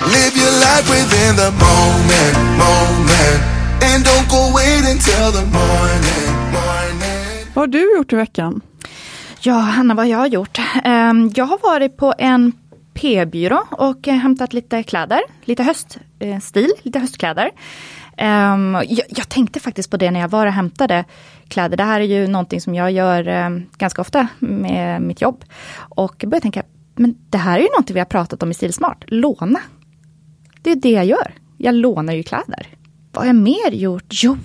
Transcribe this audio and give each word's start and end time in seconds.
Live 0.00 0.34
your 0.42 0.52
life 0.66 0.86
within 0.94 1.36
the 1.36 1.50
moment, 1.50 2.36
moment. 2.64 3.40
And 3.88 4.04
don't 4.04 4.28
go 4.36 4.42
wait 4.56 4.82
until 4.94 5.26
the 5.38 5.44
morning, 5.58 6.26
morning. 6.52 7.46
Vad 7.54 7.62
har 7.62 7.66
du 7.66 7.96
gjort 7.96 8.12
i 8.12 8.16
veckan? 8.16 8.60
Ja, 9.40 9.52
Hanna, 9.54 9.94
vad 9.94 10.08
jag 10.08 10.18
har 10.18 10.26
gjort? 10.26 10.58
Ehm, 10.84 11.30
Jag 11.34 11.44
har 11.44 11.58
varit 11.62 11.96
på 11.96 12.14
en 12.18 12.52
p-byrå 12.94 13.64
och 13.70 14.08
eh, 14.08 14.14
hämtat 14.14 14.52
lite 14.52 14.82
kläder, 14.82 15.20
lite 15.44 15.62
höststil, 15.62 16.70
lite 16.82 16.98
höstkläder. 16.98 17.50
Ehm, 18.16 18.76
Jag, 19.08 19.28
tänkte 19.28 19.60
faktiskt 19.60 19.90
på 19.90 19.96
det 19.96 20.10
när 20.10 20.20
jag 20.20 20.28
var 20.28 20.46
och 20.46 20.52
hämtade 20.52 21.04
kläder. 21.48 21.76
Det 21.76 21.84
här 21.84 22.00
är 22.00 22.04
ju 22.04 22.26
någonting 22.26 22.60
som 22.60 22.74
jag 22.74 22.90
gör 22.92 23.28
eh, 23.28 23.50
ganska 23.78 24.00
ofta 24.02 24.28
med 24.38 25.02
mitt 25.02 25.20
jobb. 25.20 25.44
Och 25.78 26.14
började 26.26 26.40
tänka, 26.40 26.62
men 26.94 27.14
det 27.30 27.38
här 27.38 27.58
är 27.58 27.62
ju 27.62 27.68
någonting 27.68 27.94
vi 27.94 28.00
har 28.00 28.04
pratat 28.06 28.42
om 28.42 28.50
i 28.50 28.54
Stilsmart, 28.54 29.04
låna. 29.06 29.60
Det 30.68 30.72
är 30.72 30.76
det 30.76 30.90
jag 30.90 31.04
gör. 31.04 31.34
Jag 31.56 31.74
lånar 31.74 32.12
ju 32.12 32.22
kläder. 32.22 32.66
Vad 33.12 33.22
har 33.24 33.26
jag 33.26 33.36
mer 33.36 33.70
gjort? 33.72 34.04
Jo, 34.10 34.36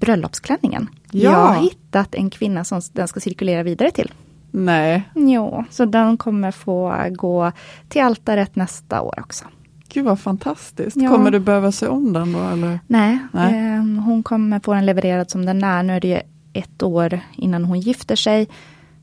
bröllopsklänningen. 0.00 0.88
Ja. 1.10 1.20
Jag 1.30 1.46
har 1.46 1.62
hittat 1.62 2.14
en 2.14 2.30
kvinna 2.30 2.64
som 2.64 2.80
den 2.92 3.08
ska 3.08 3.20
cirkulera 3.20 3.62
vidare 3.62 3.90
till. 3.90 4.12
Nej, 4.50 5.02
Jo, 5.14 5.64
så 5.70 5.84
den 5.84 6.16
kommer 6.16 6.50
få 6.50 6.94
gå 7.10 7.52
till 7.88 8.02
altaret 8.02 8.56
nästa 8.56 9.00
år 9.02 9.20
också. 9.20 9.44
gud 9.92 10.04
vad 10.04 10.20
fantastiskt. 10.20 10.96
Ja. 10.96 11.10
Kommer 11.10 11.30
du 11.30 11.38
behöva 11.38 11.72
se 11.72 11.86
om 11.86 12.12
den 12.12 12.32
då 12.32 12.38
eller? 12.42 12.80
Nej, 12.86 13.18
Nej. 13.32 13.54
ehm, 13.54 13.98
hon 13.98 14.22
kommer 14.22 14.60
få 14.60 14.74
den 14.74 14.86
levererad 14.86 15.30
som 15.30 15.46
den 15.46 15.64
är. 15.64 15.82
Nu 15.82 15.96
är 15.96 16.00
det 16.00 16.08
ju 16.08 16.20
ett 16.52 16.82
år 16.82 17.20
innan 17.36 17.64
hon 17.64 17.80
gifter 17.80 18.16
sig. 18.16 18.48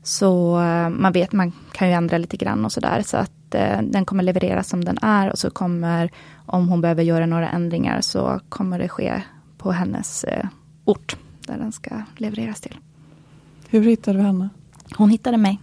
Så 0.02 0.60
eh, 0.60 0.88
man 0.88 1.12
vet, 1.12 1.32
man 1.32 1.52
kan 1.72 1.88
ju 1.88 1.94
ändra 1.94 2.18
lite 2.18 2.36
grann 2.36 2.64
och 2.64 2.72
sådär. 2.72 3.02
Så 3.02 3.16
att 3.16 3.54
eh, 3.54 3.82
den 3.82 4.04
kommer 4.04 4.22
levereras 4.22 4.68
som 4.68 4.84
den 4.84 4.98
är. 5.02 5.30
Och 5.30 5.38
så 5.38 5.50
kommer, 5.50 6.10
om 6.46 6.68
hon 6.68 6.80
behöver 6.80 7.02
göra 7.02 7.26
några 7.26 7.48
ändringar, 7.48 8.00
så 8.00 8.40
kommer 8.48 8.78
det 8.78 8.88
ske 8.88 9.22
på 9.58 9.72
hennes 9.72 10.24
eh, 10.24 10.46
ort. 10.84 11.16
Där 11.46 11.58
den 11.58 11.72
ska 11.72 12.02
levereras 12.16 12.60
till. 12.60 12.76
Hur 13.68 13.82
hittade 13.82 14.18
du 14.18 14.24
henne? 14.24 14.48
Hon 14.96 15.10
hittade 15.10 15.36
mig. 15.36 15.60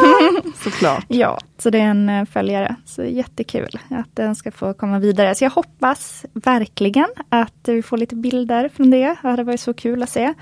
Såklart. 0.64 1.04
Ja, 1.08 1.38
så 1.58 1.70
det 1.70 1.78
är 1.78 1.84
en 1.84 2.08
eh, 2.08 2.24
följare. 2.24 2.76
Så 2.84 3.04
jättekul 3.04 3.78
att 3.90 4.16
den 4.16 4.34
ska 4.36 4.50
få 4.52 4.74
komma 4.74 4.98
vidare. 4.98 5.34
Så 5.34 5.44
jag 5.44 5.50
hoppas 5.50 6.24
verkligen 6.32 7.08
att 7.28 7.68
vi 7.68 7.82
får 7.82 7.96
lite 7.96 8.16
bilder 8.16 8.68
från 8.68 8.90
det. 8.90 9.16
Det 9.22 9.28
hade 9.28 9.44
varit 9.44 9.60
så 9.60 9.74
kul 9.74 10.02
att 10.02 10.10
se. 10.10 10.34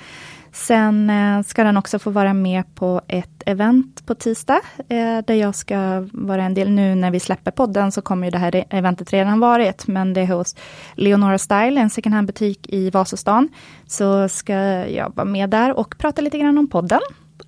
Sen 0.59 1.11
eh, 1.11 1.43
ska 1.43 1.65
den 1.65 1.77
också 1.77 1.99
få 1.99 2.11
vara 2.11 2.35
med 2.35 2.75
på 2.75 3.01
ett 3.09 3.43
event 3.47 4.07
på 4.07 4.15
tisdag. 4.15 4.61
Eh, 4.89 5.19
där 5.27 5.35
jag 5.35 5.55
ska 5.55 6.07
vara 6.13 6.45
en 6.45 6.55
del. 6.55 6.71
Nu 6.71 6.95
när 6.95 7.11
vi 7.11 7.21
släpper 7.21 7.51
podden 7.51 7.93
så 7.93 8.03
kommer 8.03 8.27
ju 8.27 8.31
det 8.31 8.39
här 8.39 8.65
eventet 8.71 9.13
redan 9.13 9.41
varit. 9.41 9.87
Men 9.87 10.15
det 10.15 10.21
är 10.21 10.27
hos 10.27 10.57
Leonora 10.95 11.39
Style, 11.39 11.81
en 11.81 11.91
second 11.91 12.15
hand-butik 12.15 12.67
i 12.69 12.91
Vasastan. 12.91 13.49
Så 13.87 14.29
ska 14.29 14.55
jag 14.89 15.17
vara 15.17 15.25
med 15.25 15.51
där 15.51 15.79
och 15.79 15.99
prata 15.99 16.23
lite 16.23 16.39
grann 16.39 16.59
om 16.59 16.69
podden. 16.69 17.01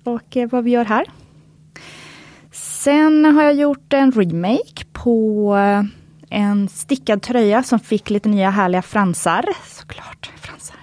Och 0.03 0.37
eh, 0.37 0.49
vad 0.49 0.63
vi 0.63 0.71
gör 0.71 0.85
här. 0.85 1.05
Sen 2.51 3.25
har 3.25 3.43
jag 3.43 3.53
gjort 3.53 3.93
en 3.93 4.11
remake 4.11 4.85
på 4.93 5.55
en 6.29 6.69
stickad 6.69 7.21
tröja 7.21 7.63
som 7.63 7.79
fick 7.79 8.09
lite 8.09 8.29
nya 8.29 8.49
härliga 8.49 8.81
fransar. 8.81 9.45
Såklart, 9.67 10.31
fransar. 10.35 10.77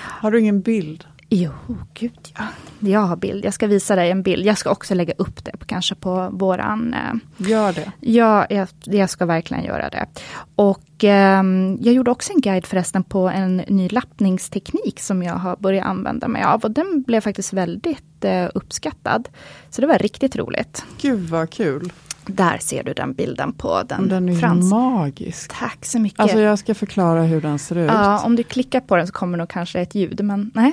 Har 0.00 0.30
du 0.30 0.40
ingen 0.40 0.60
bild? 0.60 1.04
Jo, 1.34 1.50
gud 1.94 2.18
ja. 2.38 2.44
Jag 2.78 3.00
har 3.00 3.16
bild. 3.16 3.44
Jag 3.44 3.54
ska 3.54 3.66
visa 3.66 3.96
dig 3.96 4.10
en 4.10 4.22
bild. 4.22 4.46
Jag 4.46 4.58
ska 4.58 4.70
också 4.70 4.94
lägga 4.94 5.14
upp 5.18 5.44
det 5.44 5.56
på, 5.56 5.64
kanske 5.66 5.94
på 5.94 6.28
våran... 6.32 6.94
Eh, 6.94 7.46
Gör 7.48 7.72
det. 7.72 7.92
ja, 8.00 8.46
jag, 8.50 8.68
jag 8.84 9.10
ska 9.10 9.26
verkligen 9.26 9.64
göra 9.64 9.88
det. 9.90 10.06
Och 10.54 11.04
ehm, 11.04 11.78
jag 11.80 11.94
gjorde 11.94 12.10
också 12.10 12.32
en 12.32 12.40
guide 12.40 12.66
förresten 12.66 13.04
på 13.04 13.28
en 13.28 13.56
ny 13.56 13.88
lappningsteknik 13.88 15.00
som 15.00 15.22
jag 15.22 15.34
har 15.34 15.56
börjat 15.56 15.86
använda 15.86 16.28
mig 16.28 16.42
av. 16.42 16.60
Och 16.60 16.70
den 16.70 17.02
blev 17.02 17.20
faktiskt 17.20 17.52
väldigt 17.52 18.24
eh, 18.24 18.48
uppskattad. 18.54 19.28
Så 19.70 19.80
det 19.80 19.86
var 19.86 19.98
riktigt 19.98 20.36
roligt. 20.36 20.84
Gud 21.00 21.28
vad 21.28 21.50
kul. 21.50 21.92
Där 22.26 22.58
ser 22.58 22.82
du 22.84 22.92
den 22.92 23.12
bilden 23.12 23.52
på 23.52 23.82
den, 23.82 24.08
Den 24.08 24.28
är 24.28 24.34
frans. 24.36 24.70
magisk. 24.70 25.52
Tack 25.58 25.84
så 25.84 25.98
mycket. 25.98 26.20
Alltså 26.20 26.38
jag 26.38 26.58
ska 26.58 26.74
förklara 26.74 27.22
hur 27.22 27.40
den 27.40 27.58
ser 27.58 27.76
ut. 27.78 27.90
ja, 27.90 28.22
om 28.24 28.36
du 28.36 28.42
klickar 28.42 28.80
på 28.80 28.96
den 28.96 29.06
så 29.06 29.12
kommer 29.12 29.38
nog 29.38 29.48
kanske 29.48 29.80
ett 29.80 29.94
ljud, 29.94 30.24
men 30.24 30.50
nej. 30.54 30.72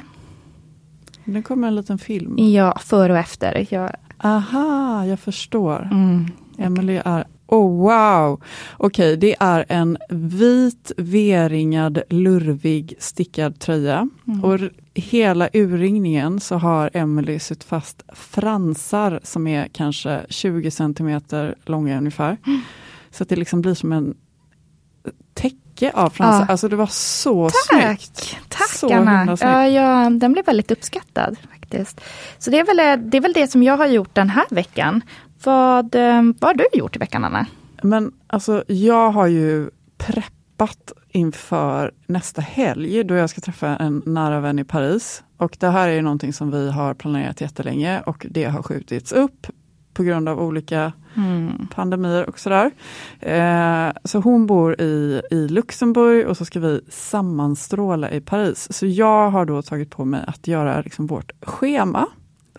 Det 1.33 1.41
kommer 1.41 1.67
en 1.67 1.75
liten 1.75 1.97
film. 1.97 2.37
Ja, 2.37 2.77
före 2.79 3.13
och 3.13 3.19
efter. 3.19 3.67
Jag, 3.69 3.91
Aha, 4.17 5.05
jag 5.05 5.19
förstår. 5.19 5.87
mm, 5.91 6.25
Emily 6.57 7.01
är, 7.05 7.25
oh 7.47 7.77
wow! 7.81 8.43
Okej, 8.77 9.17
det 9.17 9.35
är 9.39 9.65
en 9.69 9.97
vit 10.09 10.91
V-ringad 10.97 12.01
lurvig 12.09 12.95
stickad 12.99 13.59
tröja. 13.59 14.09
Mm. 14.27 14.43
Och 14.43 14.59
hela 14.93 15.49
urringningen 15.53 16.39
så 16.39 16.55
har 16.55 16.89
Emily 16.93 17.39
sytt 17.39 17.63
fast 17.63 18.03
fransar 18.13 19.19
som 19.23 19.47
är 19.47 19.67
kanske 19.67 20.25
20 20.29 20.71
centimeter 20.71 21.55
långa 21.65 21.97
ungefär. 21.97 22.37
Mm. 22.45 22.61
Så 23.11 23.23
att 23.23 23.29
det 23.29 23.35
liksom 23.35 23.61
blir 23.61 23.73
som 23.73 23.91
en 23.91 24.15
täcke 25.33 25.91
av 25.93 26.09
fransar. 26.09 26.39
Ja. 26.39 26.45
Alltså 26.51 26.67
det 26.67 26.75
var 26.75 26.87
så 26.91 27.49
snyggt. 27.53 28.37
Tack 28.47 28.69
Så 28.69 28.93
Anna. 28.93 29.37
Ja, 29.41 29.67
ja, 29.67 30.09
den 30.09 30.33
blev 30.33 30.45
väldigt 30.45 30.71
uppskattad 30.71 31.37
faktiskt. 31.51 32.01
Så 32.37 32.49
det 32.49 32.59
är, 32.59 32.65
väl, 32.65 33.09
det 33.11 33.17
är 33.17 33.21
väl 33.21 33.33
det 33.33 33.47
som 33.47 33.63
jag 33.63 33.77
har 33.77 33.87
gjort 33.87 34.15
den 34.15 34.29
här 34.29 34.45
veckan. 34.49 35.01
Vad, 35.43 35.95
eh, 35.95 36.21
vad 36.39 36.49
har 36.49 36.53
du 36.53 36.79
gjort 36.79 36.95
i 36.95 36.99
veckan 36.99 37.25
Anna? 37.25 37.45
Men 37.83 38.11
alltså 38.27 38.63
jag 38.67 39.11
har 39.11 39.27
ju 39.27 39.69
preppat 39.97 40.91
inför 41.09 41.91
nästa 42.05 42.41
helg 42.41 43.03
då 43.03 43.15
jag 43.15 43.29
ska 43.29 43.41
träffa 43.41 43.67
en 43.67 44.01
nära 44.05 44.39
vän 44.39 44.59
i 44.59 44.63
Paris. 44.63 45.23
Och 45.37 45.57
det 45.59 45.69
här 45.69 45.87
är 45.89 45.93
ju 45.93 46.01
någonting 46.01 46.33
som 46.33 46.51
vi 46.51 46.71
har 46.71 46.93
planerat 46.93 47.41
jättelänge 47.41 48.01
och 48.01 48.25
det 48.29 48.43
har 48.43 48.63
skjutits 48.63 49.11
upp 49.11 49.47
på 49.99 50.03
grund 50.03 50.29
av 50.29 50.41
olika 50.41 50.91
pandemier 51.75 52.29
och 52.29 52.39
sådär. 52.39 52.71
Eh, 53.19 53.91
så 54.03 54.19
hon 54.19 54.45
bor 54.45 54.81
i, 54.81 55.21
i 55.31 55.47
Luxemburg 55.47 56.27
och 56.27 56.37
så 56.37 56.45
ska 56.45 56.59
vi 56.59 56.81
sammanstråla 56.89 58.11
i 58.11 58.21
Paris. 58.21 58.73
Så 58.73 58.85
jag 58.85 59.29
har 59.29 59.45
då 59.45 59.61
tagit 59.61 59.89
på 59.89 60.05
mig 60.05 60.23
att 60.27 60.47
göra 60.47 60.81
liksom 60.81 61.07
vårt 61.07 61.31
schema. 61.41 62.07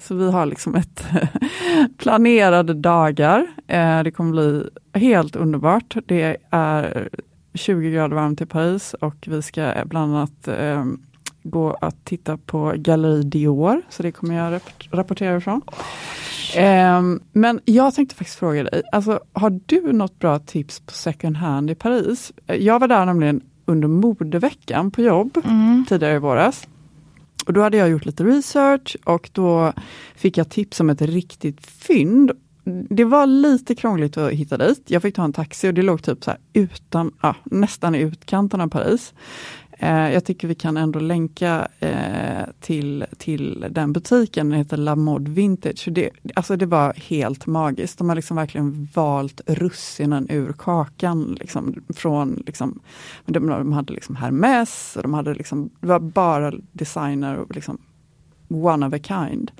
Så 0.01 0.15
vi 0.15 0.31
har 0.31 0.47
liksom 0.47 0.75
ett 0.75 1.05
planerade 1.99 2.75
dagar. 2.75 3.47
Eh, 3.67 4.03
det 4.03 4.11
kommer 4.11 4.31
bli 4.31 4.71
helt 5.01 5.37
underbart. 5.37 5.97
Det 6.07 6.37
är 6.51 7.09
20 7.55 7.91
grader 7.91 8.17
varmt 8.17 8.41
i 8.41 8.47
Paris 8.47 8.95
och 8.95 9.17
vi 9.27 9.43
ska 9.43 9.73
bland 9.85 10.17
annat 10.17 10.49
eh, 10.49 10.85
gå 11.43 11.77
att 11.81 12.05
titta 12.05 12.37
på 12.37 12.75
Galleri 12.77 13.23
Dior, 13.23 13.83
så 13.89 14.03
det 14.03 14.13
kommer 14.13 14.35
jag 14.35 14.53
rap 14.53 14.63
rapportera 14.91 15.37
ifrån. 15.37 15.63
Eh, 16.57 17.03
men 17.33 17.61
jag 17.65 17.95
tänkte 17.95 18.15
faktiskt 18.15 18.39
fråga 18.39 18.63
dig, 18.65 18.83
alltså, 18.93 19.21
har 19.33 19.61
du 19.67 19.93
något 19.93 20.19
bra 20.19 20.39
tips 20.39 20.81
på 20.81 20.93
second 20.93 21.37
hand 21.37 21.71
i 21.71 21.75
Paris? 21.75 22.33
Jag 22.47 22.79
var 22.79 22.89
där 22.89 23.07
nämligen 23.07 23.41
under 23.65 23.89
modeveckan 23.89 24.91
på 24.91 25.03
jobb 25.03 25.39
Mm. 25.45 25.85
tidigare 25.89 26.15
i 26.15 26.19
våras. 26.19 26.67
Och 27.47 27.53
då 27.53 27.63
hade 27.63 27.77
jag 27.77 27.89
gjort 27.91 28.05
lite 28.07 28.25
research 28.25 28.97
och 29.05 29.31
då 29.33 29.73
fick 30.17 30.39
jag 30.39 30.49
tips 30.49 30.81
om 30.81 30.91
ett 30.91 31.03
riktigt 31.03 31.67
fynd. 31.67 32.33
Det 32.91 33.05
var 33.05 33.27
lite 33.27 33.75
krångligt 33.75 34.17
att 34.17 34.33
hitta 34.33 34.57
dit. 34.57 34.83
Jag 34.87 35.03
fick 35.03 35.15
ta 35.15 35.25
en 35.25 35.33
taxi 35.33 35.69
och 35.69 35.75
det 35.75 35.83
låg 35.83 36.03
typ 36.03 36.25
så 36.25 36.33
utan, 36.53 37.13
ja, 37.23 37.35
nästan 37.45 37.95
i 37.95 37.99
utkanten 38.01 38.61
av 38.61 38.69
Paris. 38.69 39.15
Eh, 39.83 40.13
jag 40.13 40.25
tycker 40.25 40.49
vi 40.49 40.55
kan 40.55 40.77
ändå 40.77 40.99
länka 40.99 41.69
eh, 41.79 42.45
till, 42.61 43.05
till 43.19 43.67
den 43.71 43.93
butiken, 43.93 44.51
den 44.51 44.59
heter 44.59 44.77
La 44.77 44.97
Mode 44.97 45.31
Vintage. 45.31 45.89
Det, 45.91 46.11
alltså 46.35 46.57
det 46.57 46.67
var 46.67 46.95
helt 46.95 47.47
magiskt. 47.47 47.99
De 47.99 48.09
har 48.09 48.17
liksom 48.17 48.37
verkligen 48.37 48.89
valt 48.95 49.41
russinen 49.47 50.27
ur 50.31 50.53
kakan. 50.53 51.37
Liksom, 51.41 51.75
från, 51.97 52.43
liksom, 52.47 52.81
de, 53.27 53.47
de 53.47 53.73
hade 53.73 53.93
liksom 53.93 54.17
Hermes, 54.17 54.97
och 54.97 55.03
de 55.03 55.15
hade 55.15 55.35
liksom, 55.35 55.71
det 55.81 55.87
var 55.87 56.01
bara 56.01 56.53
designer 56.73 57.37
och 57.37 57.55
liksom 57.55 57.79
one 58.49 58.87
of 58.87 58.95
a 58.95 58.99
kind. 59.03 59.51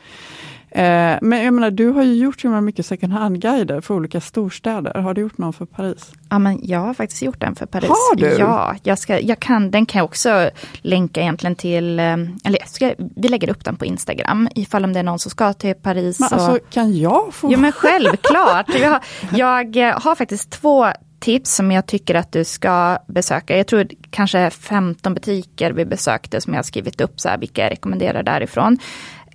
Eh, 0.71 1.19
men 1.23 1.45
jag 1.45 1.55
menar, 1.55 1.71
du 1.71 1.89
har 1.89 2.03
ju 2.03 2.15
gjort 2.15 2.41
så 2.41 2.47
himla 2.47 2.61
mycket 2.61 2.87
second 2.87 3.13
hand-guider 3.13 3.81
för 3.81 3.95
olika 3.95 4.21
storstäder. 4.21 4.95
Har 4.95 5.15
du 5.15 5.21
gjort 5.21 5.39
någon 5.39 5.53
för 5.53 5.67
Paris? 5.67 6.13
Ja, 6.31 6.39
men 6.39 6.61
jag 6.63 6.81
har 6.81 6.95
faktiskt 6.95 7.23
gjort 7.23 7.41
den 7.41 7.55
för 7.55 7.67
Paris. 7.67 7.89
Har 7.89 8.17
du? 8.17 8.27
Ja, 8.27 8.77
jag, 8.83 8.99
ska, 8.99 9.21
jag 9.21 9.41
kan, 9.41 9.71
den 9.71 9.87
kan 9.87 9.99
jag 9.99 10.05
också 10.05 10.51
länka 10.81 11.21
egentligen 11.21 11.57
till, 11.57 11.99
eh, 11.99 12.13
eller 12.45 12.67
ska, 12.67 12.95
vi 12.99 13.29
lägger 13.29 13.51
upp 13.51 13.65
den 13.65 13.77
på 13.77 13.85
Instagram, 13.85 14.49
ifall 14.55 14.85
om 14.85 14.93
det 14.93 14.99
är 14.99 15.05
någon 15.05 15.19
som 15.19 15.31
ska 15.31 15.53
till 15.53 15.75
Paris. 15.75 16.21
Men 16.21 16.27
och, 16.27 16.33
alltså, 16.33 16.59
kan 16.71 16.99
jag 16.99 17.35
få? 17.35 17.53
Jo 17.53 17.59
men 17.59 17.73
självklart. 17.73 18.67
jag, 18.81 18.91
har, 18.91 19.01
jag 19.33 19.77
eh, 19.77 20.01
har 20.01 20.15
faktiskt 20.15 20.51
två 20.51 20.87
tips 21.21 21.55
som 21.55 21.73
jag 21.73 21.87
tycker 21.87 22.15
att 22.15 22.33
du 22.33 22.45
ska 22.45 22.99
besöka. 23.07 23.57
Jag 23.57 23.67
tror 23.67 23.89
kanske 24.11 24.51
15 24.51 25.15
butiker 25.15 25.73
vi 25.73 25.85
besökte 25.85 26.41
som 26.41 26.53
jag 26.53 26.59
har 26.59 26.63
skrivit 26.63 27.01
upp 27.01 27.21
så 27.21 27.29
här, 27.29 27.39
vilka 27.39 27.63
jag 27.63 27.71
rekommenderar 27.71 28.23
därifrån. 28.23 28.79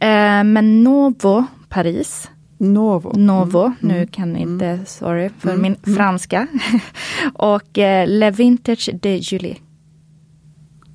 Eh, 0.01 0.44
men 0.44 0.83
Novo 0.83 1.45
Paris, 1.69 2.30
Novo. 2.57 3.13
Novo, 3.18 3.74
nu 3.80 4.07
kan 4.07 4.38
inte, 4.38 4.80
sorry 4.86 5.30
för 5.39 5.57
min 5.57 5.75
franska. 5.95 6.47
och 7.33 7.77
eh, 7.77 8.07
Le 8.07 8.31
Vintage 8.31 8.89
de 9.01 9.18
Julie. 9.18 9.57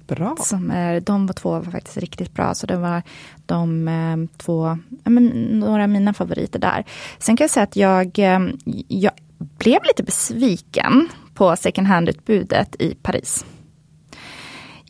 Bra. 0.06 0.36
Som 0.40 0.70
är, 0.70 1.00
de 1.00 1.26
var 1.26 1.34
två 1.34 1.50
var 1.50 1.62
faktiskt 1.62 1.96
riktigt 1.96 2.34
bra. 2.34 2.54
Så 2.54 2.66
det 2.66 2.76
var 2.76 3.02
de 3.46 3.88
eh, 3.88 4.16
två, 4.38 4.78
ja, 5.04 5.10
men, 5.10 5.26
några 5.60 5.82
av 5.82 5.88
mina 5.88 6.14
favoriter 6.14 6.58
där. 6.58 6.84
Sen 7.18 7.36
kan 7.36 7.44
jag 7.44 7.50
säga 7.50 7.64
att 7.64 7.76
jag, 7.76 8.18
eh, 8.18 8.40
jag 8.88 9.12
blev 9.58 9.78
lite 9.84 10.02
besviken 10.02 11.08
på 11.34 11.56
second 11.56 11.86
hand-utbudet 11.86 12.76
i 12.78 12.94
Paris. 12.94 13.44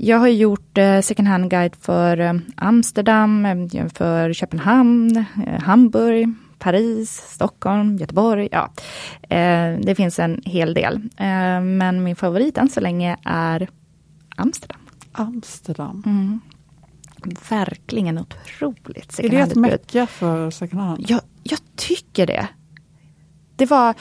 Jag 0.03 0.19
har 0.19 0.29
gjort 0.29 0.79
eh, 0.79 1.01
second 1.01 1.29
hand-guide 1.29 1.77
för 1.81 2.21
eh, 2.21 2.35
Amsterdam, 2.57 3.47
eh, 3.47 3.89
för 3.95 4.33
Köpenhamn, 4.33 5.25
Hamburg, 5.63 6.35
Paris, 6.59 7.11
Stockholm, 7.29 7.97
Göteborg. 7.97 8.49
Ja. 8.53 8.71
Det 9.83 9.95
finns 9.97 10.19
en 10.19 10.43
hel 10.45 10.75
del. 10.75 11.09
Men 11.63 12.03
min 12.03 12.17
favorit 12.17 12.59
än 12.59 12.69
så 12.69 12.81
länge 12.81 13.17
är 13.25 13.69
Amsterdam. 14.37 14.81
Amsterdam. 15.13 16.03
Mm. 16.07 16.41
Verkligen 17.51 18.19
otroligt 18.19 19.19
Är 19.19 19.29
det 19.29 19.37
ett 19.37 19.57
mecka 19.57 20.07
för 20.07 20.51
second 20.51 20.83
hand? 20.83 21.05
Jag, 21.09 21.21
jag 21.43 21.59
tycker 21.77 22.27
det. 22.27 22.49
Det 23.57 23.67
var 23.67 23.95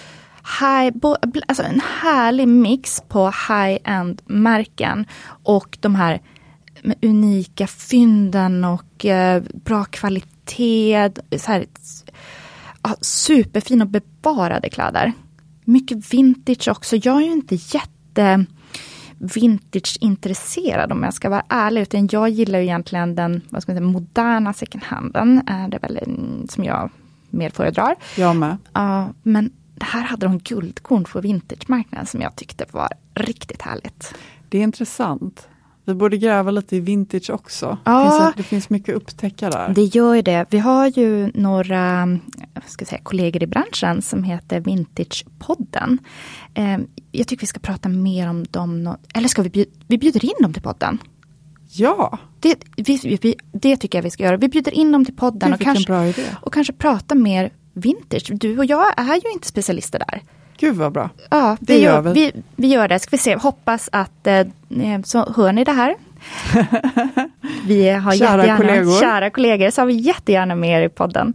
high, 0.60 0.98
bo, 0.98 1.16
alltså 1.48 1.64
en 1.64 1.82
härlig 2.02 2.48
mix 2.48 3.04
på 3.08 3.26
high-end 3.28 4.22
märken 4.26 5.06
och 5.44 5.78
de 5.82 5.96
här 5.96 6.22
unika 7.02 7.68
fynden 7.68 8.66
och 8.66 9.06
eh, 9.06 9.44
bra 9.54 9.86
kvalitet. 9.86 11.10
Så 11.38 11.52
här, 11.52 11.66
ja, 12.84 12.96
superfina 13.02 13.86
och 13.86 13.92
bevarade 13.92 14.70
kläder. 14.70 15.14
Mycket 15.66 16.14
vintage 16.14 16.68
också. 16.68 16.96
Jag 16.96 17.18
är 17.22 17.26
ju 17.26 17.32
inte 17.32 17.56
jätte 17.56 18.46
vintage-intresserad 19.18 20.92
om 20.92 21.04
jag 21.04 21.14
ska 21.14 21.30
vara 21.30 21.46
ärlig. 21.50 21.82
Utan 21.82 22.10
jag 22.12 22.30
gillar 22.30 22.60
ju 22.60 22.66
egentligen 22.66 23.16
den 23.16 23.42
vad 23.50 23.62
ska 23.64 23.72
man 23.72 23.78
säga, 23.78 23.90
moderna 23.90 24.54
second 24.54 24.84
handen. 24.84 25.42
Eh, 25.48 25.68
Det 25.70 25.78
är 25.78 25.82
väl 25.82 26.00
som 26.50 26.64
jag 26.64 26.90
mer 27.30 27.50
föredrar. 27.50 27.96
Jag 28.18 28.36
med. 28.36 28.58
Ja, 28.74 29.10
men 29.24 29.52
det 29.80 29.86
här 29.86 30.04
hade 30.04 30.26
de 30.26 30.40
guldkorn 30.40 31.04
på 31.04 31.22
vintage-marknaden 31.22 32.06
som 32.06 32.22
jag 32.22 32.36
tyckte 32.36 32.66
var 32.72 32.90
riktigt 33.16 33.62
härligt. 33.62 34.14
Det 34.50 34.58
är 34.58 34.64
intressant. 34.64 35.48
Vi 35.86 35.94
borde 35.94 36.18
gräva 36.18 36.52
lite 36.52 36.76
i 36.76 36.80
vintage 36.80 37.30
också. 37.30 37.78
Ja. 37.86 38.04
Det, 38.04 38.20
finns, 38.20 38.36
det 38.36 38.44
finns 38.44 38.70
mycket 38.70 38.96
att 38.96 39.02
upptäcka 39.02 39.50
där. 39.50 39.74
Det 39.74 39.82
gör 39.82 40.14
ju 40.14 40.22
det. 40.22 40.46
Vi 40.50 40.60
har 40.60 40.88
ju 40.88 41.32
några 41.34 42.08
ska 42.66 42.86
säga, 42.86 43.02
kollegor 43.04 43.44
i 43.44 43.48
branschen 43.48 44.02
som 44.02 44.24
heter 44.24 44.60
Vintagepodden. 44.60 46.00
Eh, 46.54 46.78
jag 47.12 47.28
tycker 47.28 47.42
vi 47.42 47.48
ska 47.48 47.60
prata 47.60 47.90
mer 47.90 48.30
om 48.30 48.46
dem. 48.52 48.96
Eller 49.14 49.28
ska 49.28 49.42
vi 49.42 49.50
bjuda, 49.50 49.72
vi 49.88 49.98
bjuder 49.98 50.26
in 50.26 50.36
dem 50.42 50.54
till 50.54 50.64
podden? 50.64 51.00
Ja, 51.72 52.18
Det, 52.40 52.56
vi, 52.78 53.18
vi, 53.22 53.36
det 53.52 53.78
tycker 53.78 53.98
jag 53.98 54.04
vi 54.04 54.10
ska 54.10 54.24
göra. 54.24 54.38
Vi 54.38 54.50
bjuder 54.50 54.72
in 54.72 54.92
dem 54.92 55.06
till 55.06 55.16
podden 55.16 55.54
och 55.54 55.60
kanske, 55.60 56.14
och 56.42 56.54
kanske 56.54 56.74
prata 56.74 57.16
mer 57.16 57.52
vintage. 57.80 58.28
Du 58.32 58.58
och 58.58 58.66
jag 58.66 59.00
är 59.00 59.16
ju 59.16 59.32
inte 59.34 59.48
specialister 59.48 60.00
där. 60.00 60.22
gud 60.58 60.76
vad 60.76 60.92
bra. 60.92 61.10
Ja, 61.30 61.58
Det 61.60 61.74
vi 61.74 61.82
gör 61.82 61.94
gör, 61.94 62.02
vi. 62.02 62.14
vi. 62.36 62.44
Vi, 62.56 62.68
gör 62.68 62.88
det. 62.88 63.00
Ska 63.00 63.10
vi 63.12 63.18
se, 63.18 63.36
hoppas 63.36 63.90
att, 63.92 64.28
eh, 64.28 64.48
så 65.06 65.34
hör 65.36 65.52
ni 65.54 65.64
det 65.64 65.72
här? 65.72 65.96
Vi 67.66 67.90
har 67.90 68.12
Kära 68.12 68.36
jättegärna, 68.38 68.58
kollegor. 68.58 69.00
kära 69.00 69.30
kollegor, 69.30 69.70
så 69.70 69.82
har 69.82 69.86
vi 69.86 69.94
jättegärna 69.94 70.56
med 70.56 70.82
er 70.82 70.86
i 70.86 70.90
podden. 70.90 71.34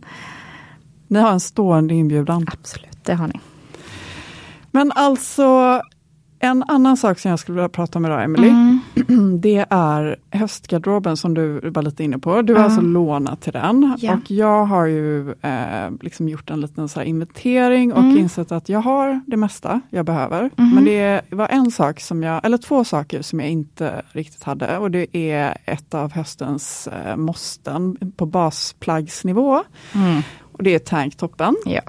Ni 1.09 1.19
har 1.19 1.31
en 1.33 1.41
stående 1.41 1.95
inbjudan. 1.95 2.47
Absolut, 2.53 2.99
det 3.05 3.15
har 3.15 3.27
ni. 3.27 3.41
Men 4.71 4.93
alltså, 4.93 5.81
en 6.45 6.63
annan 6.69 6.97
sak 6.97 7.19
som 7.19 7.31
jag 7.31 7.39
skulle 7.39 7.57
vilja 7.57 7.69
prata 7.69 7.99
om 7.99 8.05
idag, 8.07 8.25
Emily. 8.25 8.49
Mm. 8.49 8.81
Det 9.41 9.67
är 9.71 10.17
höstgarderoben 10.31 11.17
som 11.17 11.35
du 11.35 11.71
var 11.71 11.83
lite 11.83 12.05
inne 12.05 12.19
på. 12.19 12.43
Du 12.43 12.53
har 12.53 12.61
Ja. 12.61 12.65
alltså 12.65 12.81
lånat 12.81 13.41
till 13.41 13.53
den. 13.53 13.97
Ja. 13.99 14.13
Och 14.15 14.31
jag 14.31 14.65
har 14.65 14.87
ju 14.87 15.31
eh, 15.31 15.91
liksom 16.01 16.29
gjort 16.29 16.51
en 16.51 16.61
liten 16.61 16.89
så 16.89 17.03
inventering 17.03 17.93
och 17.93 17.99
Mm. 18.03 18.19
insett 18.19 18.53
att 18.53 18.69
jag 18.69 18.81
har 18.81 19.21
det 19.27 19.37
mesta 19.37 19.81
jag 19.91 20.07
behöver. 20.07 20.51
Mhm. 20.57 20.75
Men 20.75 20.85
det 20.85 21.21
var 21.31 21.49
en 21.49 21.71
sak 21.71 22.01
som 22.01 22.23
jag, 22.23 22.45
eller 22.45 22.59
två 22.59 22.85
saker 22.85 23.23
som 23.23 23.41
jag 23.41 23.49
inte 23.51 24.03
riktigt 24.13 24.43
hade. 24.43 24.79
Och 24.79 24.91
det 24.91 25.17
är 25.17 25.57
ett 25.65 25.95
av 25.95 26.13
höstens 26.13 26.87
eh, 26.89 27.17
måsten 27.17 27.97
på 28.17 28.27
basplaggsnivå. 28.27 29.63
Och 30.53 30.63
det 30.63 30.75
är 30.75 30.79
tanktoppen. 30.79 31.57
Ja. 31.65 31.81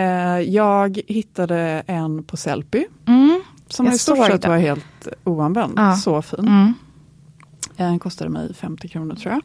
Eh, 0.00 0.40
jag 0.40 1.00
hittade 1.06 1.82
en 1.86 2.22
på 2.24 2.36
Sellpy 2.36 2.84
Mm. 3.06 3.40
som 3.68 3.86
Jag 3.86 3.94
i 3.94 3.98
stort 3.98 4.26
sett 4.26 4.46
var 4.46 4.58
helt 4.58 5.08
oanvänd. 5.24 5.72
Ja. 5.76 5.94
Så 5.96 6.22
fin. 6.22 6.38
Mm. 6.48 6.74
Den 7.76 7.98
kostade 7.98 8.30
mig 8.30 8.54
50 8.54 8.88
kronor 8.88 9.14
tror 9.14 9.40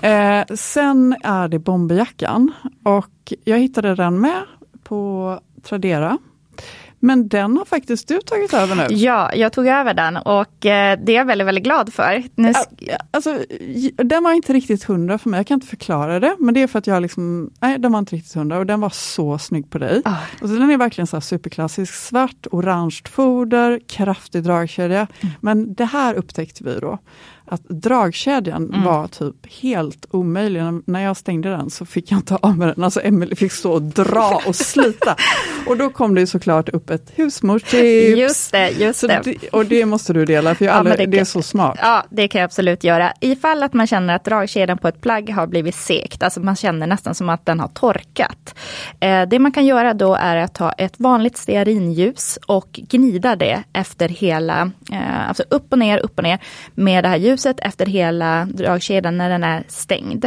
jag. 0.00 0.40
Eh, 0.40 0.44
sen 0.56 1.16
är 1.24 1.48
det 1.48 1.58
bomberjackan 1.58 2.52
och 2.82 3.32
jag 3.44 3.58
hittade 3.58 3.94
den 3.94 4.20
med 4.20 4.42
på 4.84 5.40
Tradera. 5.62 6.18
Men 7.04 7.28
den 7.28 7.56
har 7.56 7.64
faktiskt 7.64 8.08
du 8.08 8.20
tagit 8.20 8.54
över 8.54 8.76
nu. 8.76 8.94
Ja, 8.94 9.34
jag 9.34 9.52
tog 9.52 9.66
över 9.66 9.94
den 9.94 10.16
och 10.16 10.66
eh, 10.66 10.98
det 11.04 11.12
är 11.12 11.16
jag 11.16 11.24
väldigt, 11.24 11.46
väldigt 11.46 11.64
glad 11.64 11.92
för. 11.92 12.22
Nu 12.34 12.52
Alltså, 13.10 13.38
den 13.96 14.22
var 14.22 14.32
inte 14.32 14.52
riktigt 14.52 14.84
hundra 14.84 15.18
för 15.18 15.30
mig, 15.30 15.38
jag 15.38 15.46
kan 15.46 15.54
inte 15.54 15.66
förklara 15.66 16.20
det. 16.20 16.36
Men 16.38 16.54
det 16.54 16.62
är 16.62 16.66
för 16.66 16.78
att 16.78 16.86
jag 16.86 17.02
liksom, 17.02 17.50
nej 17.60 17.78
den 17.78 17.92
var 17.92 17.98
inte 17.98 18.16
riktigt 18.16 18.34
hundra 18.34 18.58
och 18.58 18.66
den 18.66 18.80
var 18.80 18.90
så 18.90 19.38
snygg 19.38 19.70
på 19.70 19.78
dig. 19.78 20.02
Ah. 20.04 20.16
Och 20.42 20.48
så 20.48 20.54
den 20.54 20.70
är 20.70 20.76
verkligen 20.76 21.06
så 21.06 21.20
superklassisk, 21.20 21.94
svart, 21.94 22.46
orange 22.50 23.00
foder, 23.10 23.80
kraftig 23.88 24.42
dragkedja. 24.42 25.06
Mm. 25.20 25.34
Men 25.40 25.74
det 25.74 25.84
här 25.84 26.14
upptäckte 26.14 26.64
vi 26.64 26.78
då. 26.80 26.98
Att 27.52 27.62
dragkedjan 27.68 28.68
Mm. 28.68 28.84
var 28.84 29.06
typ 29.08 29.52
helt 29.62 30.06
omöjlig. 30.10 30.62
När- 30.86 31.02
jag 31.02 31.16
stängde 31.16 31.50
den 31.50 31.70
så 31.70 31.84
fick 31.86 32.10
jag 32.12 32.18
inte 32.18 32.36
av 32.36 32.58
med 32.58 32.68
den. 32.68 32.84
Alltså 32.84 33.00
Emelie 33.00 33.36
fick 33.36 33.52
stå 33.52 33.72
och 33.72 33.82
dra 33.82 34.42
och 34.46 34.56
slita. 34.56 35.16
och 35.66 35.76
då 35.76 35.90
kom 35.90 36.14
det 36.14 36.26
såklart 36.26 36.68
upp 36.68 36.90
ett 36.90 37.12
husmorstips. 37.14 38.18
Just 38.18 38.52
det, 38.52 38.70
just 38.70 39.00
Så 39.00 39.06
det. 39.06 39.48
och 39.52 39.66
det 39.66 39.86
måste 39.86 40.12
du 40.12 40.24
dela, 40.24 40.54
för 40.54 40.64
jag 40.64 40.72
Ja, 40.74 40.78
aldrig, 40.78 40.98
det, 40.98 41.06
det 41.06 41.18
är 41.18 41.24
så 41.24 41.42
smart. 41.42 41.78
Ja, 41.82 42.04
det 42.10 42.28
kan 42.28 42.40
jag 42.40 42.46
absolut 42.46 42.84
göra. 42.84 43.12
Ifall 43.20 43.62
att 43.62 43.72
man 43.74 43.86
känner 43.86 44.16
att 44.16 44.24
dragkedjan 44.24 44.78
på 44.78 44.88
ett 44.88 45.00
plagg 45.00 45.30
har 45.30 45.46
blivit 45.46 45.74
sekt, 45.74 46.22
alltså 46.22 46.40
man 46.40 46.56
känner 46.56 46.86
nästan 46.86 47.14
som 47.14 47.28
att 47.28 47.46
den 47.46 47.60
har 47.60 47.68
torkat. 47.68 48.54
Eh, 49.00 49.22
det 49.28 49.38
man 49.38 49.52
kan 49.52 49.66
göra 49.66 49.94
då 49.94 50.14
är 50.14 50.36
att 50.36 50.54
ta 50.54 50.72
ett 50.72 50.94
vanligt 51.00 51.36
stearinljus 51.36 52.38
och 52.46 52.68
gnida 52.72 53.36
det 53.36 53.62
efter 53.72 54.08
hela, 54.08 54.70
eh, 54.92 55.28
alltså 55.28 55.44
upp 55.50 55.72
och 55.72 55.78
ner, 55.78 55.98
upp 55.98 56.18
och 56.18 56.22
ner 56.24 56.38
med 56.74 57.04
det 57.04 57.08
här 57.08 57.16
ljuset 57.16 57.41
efter 57.46 57.86
hela 57.86 58.44
dragkedjan 58.44 59.18
när 59.18 59.30
den 59.30 59.44
är 59.44 59.64
stängd. 59.68 60.24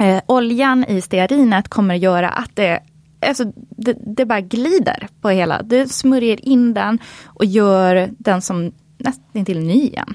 Eh, 0.00 0.20
oljan 0.26 0.84
i 0.84 1.00
stearinet 1.00 1.68
kommer 1.68 1.94
att 1.94 2.00
göra 2.00 2.28
att 2.28 2.56
det 2.56 2.80
Alltså, 3.26 3.44
det, 3.70 3.96
det 4.06 4.24
bara 4.24 4.40
glider 4.40 5.08
på 5.20 5.28
hela. 5.28 5.62
Det 5.62 5.88
smörjer 5.88 6.48
in 6.48 6.74
den 6.74 6.98
och 7.24 7.44
gör 7.44 8.08
den 8.18 8.42
som 8.42 8.72
nästan 8.98 9.44
till 9.44 9.60
ny 9.60 9.82
igen. 9.82 10.14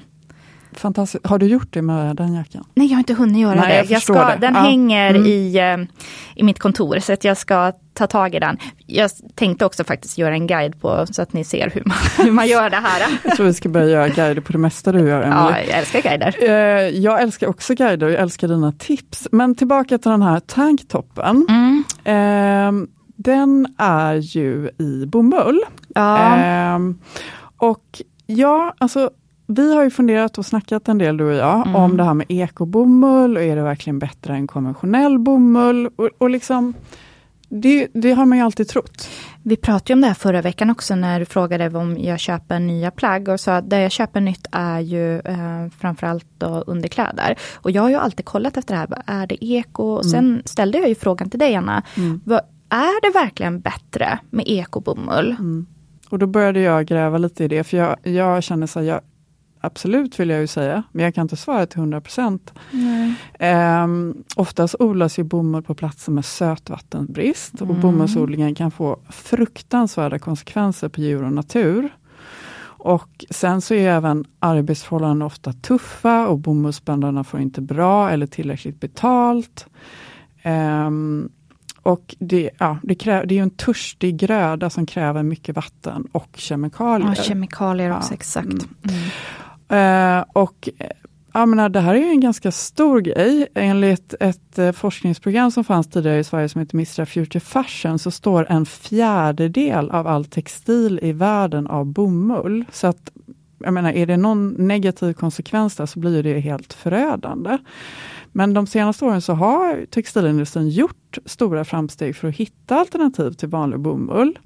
Fantastiskt. 0.76 1.26
Har 1.26 1.38
du 1.38 1.46
gjort 1.46 1.68
det 1.72 1.82
med 1.82 2.16
den 2.16 2.34
jackan? 2.34 2.64
Nej, 2.74 2.86
jag 2.86 2.94
har 2.94 2.98
inte 2.98 3.14
hunnit 3.14 3.42
göra 3.42 3.54
Nej, 3.54 3.68
det. 3.68 3.74
jag 3.76 3.86
Jag 3.90 4.02
ska, 4.02 4.14
det. 4.14 4.36
Den 4.40 4.54
Ja. 4.54 4.60
hänger 4.60 5.10
Mm. 5.10 5.26
i, 5.26 5.56
eh, 5.58 5.76
i 6.40 6.42
mitt 6.42 6.58
kontor, 6.58 6.98
så 6.98 7.12
att 7.12 7.24
jag 7.24 7.36
ska 7.36 7.72
ta 7.94 8.06
tag 8.06 8.34
i 8.34 8.38
den. 8.38 8.58
Jag 8.86 9.10
tänkte 9.34 9.64
också 9.66 9.84
faktiskt 9.84 10.18
göra 10.18 10.34
en 10.34 10.46
guide 10.46 10.80
på, 10.80 11.06
så 11.10 11.22
att 11.22 11.32
ni 11.32 11.44
ser 11.44 11.70
hur 11.70 11.82
man, 11.84 11.96
hur 12.26 12.32
man 12.32 12.46
gör 12.46 12.70
det 12.70 12.76
här. 12.76 13.18
Jag 13.24 13.36
tror 13.36 13.46
vi 13.46 13.54
ska 13.54 13.68
börja 13.68 13.88
göra 13.88 14.08
guider 14.08 14.40
på 14.42 14.52
det 14.52 14.58
mesta 14.58 14.92
du 14.92 14.98
gör, 14.98 15.22
Emelie. 15.22 15.30
Ja, 15.50 15.58
jag 15.68 15.78
älskar 15.78 16.02
guider. 16.02 16.34
Eh, 16.42 16.88
Jag 16.88 17.22
älskar 17.22 17.46
också 17.46 17.74
guider 17.74 18.06
och 18.06 18.12
jag 18.12 18.20
älskar 18.20 18.48
dina 18.48 18.72
tips. 18.72 19.28
Men 19.32 19.54
tillbaka 19.54 19.98
till 19.98 20.10
den 20.10 20.22
här 20.22 20.40
tanktoppen. 20.40 21.46
Mm. 21.48 21.84
Eh, 22.04 22.86
Den 23.16 23.66
är 23.78 24.14
ju 24.14 24.70
i 24.78 25.06
bomull. 25.06 25.60
Ja. 25.94 26.36
Eh, 26.38 26.78
Och 27.56 28.02
ja, 28.26 28.74
alltså 28.78 29.10
vi 29.46 29.74
har 29.74 29.84
ju 29.84 29.90
funderat 29.90 30.38
och 30.38 30.46
snackat 30.46 30.88
en 30.88 30.98
del 30.98 31.16
du 31.16 31.24
och 31.24 31.34
jag 31.34 31.66
Mm. 31.66 31.76
om 31.76 31.96
det 31.96 32.04
här 32.04 32.14
med 32.14 32.26
ekobomull 32.28 33.36
och 33.36 33.42
är 33.42 33.56
det 33.56 33.62
verkligen 33.62 33.98
bättre 33.98 34.34
än 34.34 34.46
konventionell 34.46 35.18
bomull? 35.18 35.86
Och, 35.96 36.10
och 36.18 36.30
liksom, 36.30 36.74
det, 37.48 37.88
det 37.94 38.12
har 38.12 38.26
man 38.26 38.38
ju 38.38 38.44
alltid 38.44 38.68
trott. 38.68 39.08
Vi 39.42 39.56
pratade 39.56 39.92
om 39.92 40.00
det 40.00 40.06
här 40.06 40.14
förra 40.14 40.42
veckan 40.42 40.70
också 40.70 40.94
när 40.94 41.20
du 41.20 41.26
frågade 41.26 41.78
om 41.78 41.98
jag 41.98 42.18
köper 42.20 42.58
nya 42.60 42.90
plagg 42.90 43.28
och 43.28 43.40
sa 43.40 43.56
att 43.56 43.70
det 43.70 43.80
jag 43.80 43.90
köper 43.92 44.20
nytt 44.20 44.46
är 44.52 44.80
ju 44.80 45.20
eh, 45.20 45.68
framförallt 45.78 46.26
då 46.38 46.46
underkläder. 46.66 47.36
Och 47.54 47.70
jag 47.70 47.82
har 47.82 47.88
ju 47.88 47.96
alltid 47.96 48.24
kollat 48.26 48.56
efter 48.56 48.74
det 48.74 48.78
här, 48.80 49.02
är 49.06 49.26
det 49.26 49.44
eko? 49.44 49.82
Och 49.84 50.06
sen 50.06 50.42
ställde 50.44 50.78
jag 50.78 50.88
ju 50.88 50.94
frågan 50.94 51.30
till 51.30 51.38
dig 51.38 51.54
Anna, 51.54 51.82
vad, 52.24 52.40
är 52.68 53.02
det 53.02 53.18
verkligen 53.18 53.60
bättre 53.60 54.18
med 54.30 54.48
ekobomull? 54.48 55.36
Och 56.10 56.18
då 56.18 56.26
började 56.26 56.60
jag 56.60 56.86
gräva 56.86 57.18
lite 57.18 57.44
i 57.44 57.48
det, 57.48 57.64
för 57.64 57.76
jag, 57.76 57.96
jag 58.02 58.42
känner 58.42 58.66
så 58.66 58.78
här, 58.80 58.86
jag, 58.86 59.00
absolut 59.64 60.20
vill 60.20 60.30
jag 60.30 60.40
ju 60.40 60.46
säga, 60.46 60.82
men 60.92 61.04
jag 61.04 61.14
kan 61.14 61.22
inte 61.22 61.36
svara 61.36 61.66
till 61.66 61.78
100 61.78 62.00
procent. 62.00 62.52
Um, 63.84 64.24
oftast 64.36 64.74
odlas 64.78 65.18
ju 65.18 65.22
bomull 65.22 65.62
på 65.62 65.74
platser 65.74 66.12
med 66.12 66.24
sötvattenbrist 66.24 67.60
och 67.60 67.66
bomullsodlingen 67.66 68.54
kan 68.54 68.70
få 68.70 68.98
fruktansvärda 69.10 70.18
konsekvenser 70.18 70.88
på 70.88 71.00
djur 71.00 71.24
och 71.24 71.32
natur. 71.32 71.88
Och 72.86 73.24
sen 73.30 73.60
så 73.60 73.74
är 73.74 73.88
även 73.88 74.24
arbetsförhållandena 74.38 75.24
ofta 75.26 75.52
tuffa 75.52 76.28
och 76.28 76.38
bomullsbönderna 76.38 77.24
får 77.24 77.40
inte 77.40 77.60
bra 77.60 78.10
eller 78.10 78.26
tillräckligt 78.26 78.80
betalt. 78.80 79.66
Ehm, 80.42 81.28
och 81.82 82.14
det, 82.18 82.50
ja, 82.58 82.78
det, 82.82 82.94
krä, 82.94 83.24
det 83.24 83.38
är 83.38 83.42
en 83.42 83.50
törstig 83.50 84.16
gröda 84.16 84.70
som 84.70 84.86
kräver 84.86 85.22
mycket 85.22 85.56
vatten 85.56 86.06
och 86.12 86.28
kemikalier. 86.34 87.08
Ja, 87.08 87.14
kemikalier 87.14 87.96
också, 87.96 88.10
Ja, 88.10 88.14
exakt. 88.14 88.46
mm. 88.46 88.58
Mm. 88.82 89.00
Eh, 89.74 90.24
och 90.32 90.68
eh, 90.78 90.88
jag 91.32 91.48
menar, 91.48 91.64
eh, 91.64 91.70
det 91.70 91.80
här 91.80 91.94
är 91.94 91.98
ju 91.98 92.08
en 92.08 92.20
ganska 92.20 92.52
stor 92.52 93.00
grej. 93.00 93.46
Enligt 93.54 94.14
ett 94.20 94.58
eh, 94.58 94.72
forskningsprogram 94.72 95.50
som 95.50 95.64
fanns 95.64 95.86
tidigare 95.86 96.18
i 96.18 96.24
Sverige 96.24 96.48
som 96.48 96.60
heter 96.60 96.76
Mistra 96.76 97.06
Future 97.06 97.40
Fashion 97.40 97.98
så 97.98 98.10
står 98.10 98.46
en 98.50 98.66
fjärdedel 98.66 99.90
av 99.90 100.06
all 100.06 100.24
textil 100.24 101.00
i 101.02 101.12
världen 101.12 101.66
av 101.66 101.86
bomull. 101.86 102.64
Så 102.72 102.86
att 102.86 103.10
jag 103.58 103.74
menar, 103.74 103.92
är 103.92 104.06
det 104.06 104.16
någon 104.16 104.48
negativ 104.48 105.12
konsekvens 105.12 105.76
där 105.76 105.86
så 105.86 105.98
blir 105.98 106.22
det 106.22 106.40
helt 106.40 106.72
förödande. 106.72 107.58
Men 108.32 108.54
de 108.54 108.66
senaste 108.66 109.04
åren 109.04 109.22
så 109.22 109.32
har 109.32 109.86
textilindustrin 109.90 110.68
gjort 110.68 111.18
stora 111.24 111.64
framsteg 111.64 112.16
för 112.16 112.28
att 112.28 112.34
hitta 112.34 112.76
alternativ 112.76 113.30
till 113.30 113.48
vanlig 113.48 113.80
bomull. 113.80 114.38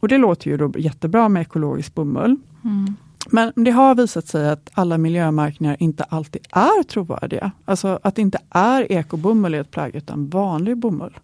Och 0.00 0.08
det 0.08 0.18
låter 0.18 0.50
ju 0.50 0.56
då 0.56 0.72
jättebra 0.78 1.28
med 1.28 1.42
ekologisk 1.42 1.94
bomull. 1.94 2.36
Mm. 2.64 2.96
Men 3.30 3.52
det 3.56 3.70
har 3.70 3.94
visat 3.94 4.26
sig 4.26 4.48
att 4.48 4.70
alla 4.74 4.98
miljömärkningar 4.98 5.76
inte 5.78 6.04
alltid 6.04 6.46
är 6.50 6.82
trovärdiga. 6.82 7.50
Alltså 7.64 7.98
att 8.02 8.16
det 8.16 8.22
inte 8.22 8.38
är 8.50 8.92
ekobomull 8.92 9.54
i 9.54 9.58
ett 9.58 9.70
plagg 9.70 9.94
utan 9.94 10.28
vanlig 10.28 10.76
bomull. 10.76 11.18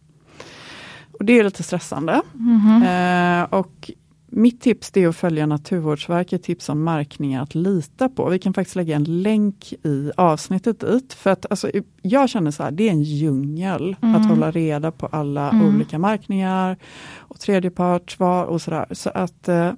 Och 1.19 1.25
Det 1.25 1.38
är 1.38 1.45
lite 1.45 1.62
stressande. 1.62 2.23
Eh, 2.87 3.59
och 3.59 3.90
mitt 4.31 4.61
tips 4.61 4.97
är 4.97 5.09
att 5.09 5.17
följa 5.17 5.47
Naturvårdsverket 5.47 6.43
tips 6.43 6.69
om 6.69 6.85
märkningar 6.85 7.43
att 7.43 7.55
lita 7.55 8.09
på. 8.09 8.28
Vi 8.28 8.38
kan 8.38 8.55
faktiskt 8.55 8.76
lägga 8.76 8.97
en 8.97 9.23
länk 9.23 9.73
i 9.73 10.11
avsnittet 10.17 10.81
dit. 10.81 11.12
För 11.14 11.31
att 11.31 11.47
alltså, 11.50 11.71
jag 12.02 12.28
känner 12.28 12.50
så 12.50 12.62
här, 12.62 12.71
det 12.71 12.88
är 12.88 12.93
en 12.93 13.02
djungel 13.02 13.97
att 14.00 14.28
hålla 14.28 14.50
reda 14.50 14.90
på 14.90 15.07
alla 15.07 15.61
olika 15.64 15.99
märkningar 15.99 16.76
och 17.17 17.40
tredjepartsvar 17.40 18.45
och 18.45 18.62
sådär. 18.62 18.87
Så 18.93 19.11
att 19.11 19.49
eh, 19.49 19.73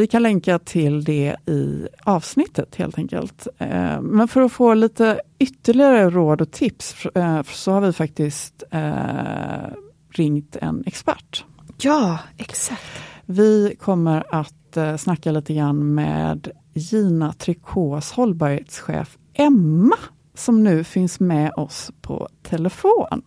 vi 0.00 0.06
kan 0.06 0.22
länka 0.22 0.58
till 0.58 1.04
det 1.04 1.36
i 1.46 1.88
avsnittet 2.04 2.76
helt 2.76 2.98
enkelt. 2.98 3.48
Eh, 3.58 4.00
Men 4.00 4.28
för 4.28 4.40
att 4.40 4.52
få 4.52 4.74
lite 4.74 5.20
ytterligare 5.38 6.10
råd 6.10 6.40
och 6.40 6.50
tips 6.50 7.06
eh, 7.06 7.42
så 7.42 7.72
har 7.72 7.80
vi 7.80 7.92
faktiskt 7.92 8.62
eh, 8.70 9.70
ringt 10.10 10.56
en 10.56 10.82
expert. 10.86 11.44
Ja, 11.82 12.18
exakt. 12.36 12.82
Vi 13.26 13.76
kommer 13.80 14.24
att 14.34 15.00
snacka 15.00 15.32
lite 15.32 15.54
grann 15.54 15.94
med 15.94 16.48
Gina 16.74 17.32
Tricôs 17.32 18.14
hållbarhetschef 18.14 19.18
Emma 19.34 19.96
som 20.34 20.64
nu 20.64 20.84
finns 20.84 21.20
med 21.20 21.52
oss 21.56 21.90
på 22.00 22.28
telefon. 22.42 23.22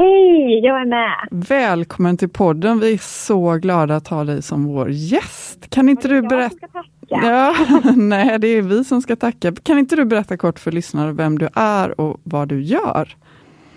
Hej, 0.00 0.60
jag 0.64 0.80
är 0.80 0.84
med. 0.84 1.28
Välkommen 1.48 2.16
till 2.16 2.28
podden. 2.28 2.80
Vi 2.80 2.92
är 2.94 2.98
så 2.98 3.58
glada 3.62 3.96
att 3.96 4.08
ha 4.08 4.24
dig 4.24 4.42
som 4.42 4.74
vår 4.74 4.90
gäst. 4.90 5.70
Kan 5.74 5.88
inte 5.88 6.08
du 6.08 6.22
berätta? 6.22 6.84
Ja, 7.08 7.54
nej, 7.96 8.38
det 8.38 8.48
är 8.48 8.62
vi 8.62 8.84
som 8.84 9.00
ska 9.02 9.16
tacka. 9.16 9.52
Kan 9.62 9.78
inte 9.78 9.96
du 9.96 10.04
berätta 10.04 10.36
kort 10.36 10.58
för 10.58 10.72
lyssnare 10.72 11.12
vem 11.12 11.38
du 11.38 11.48
är 11.54 12.00
och 12.00 12.20
vad 12.24 12.48
du 12.48 12.62
gör? 12.62 13.08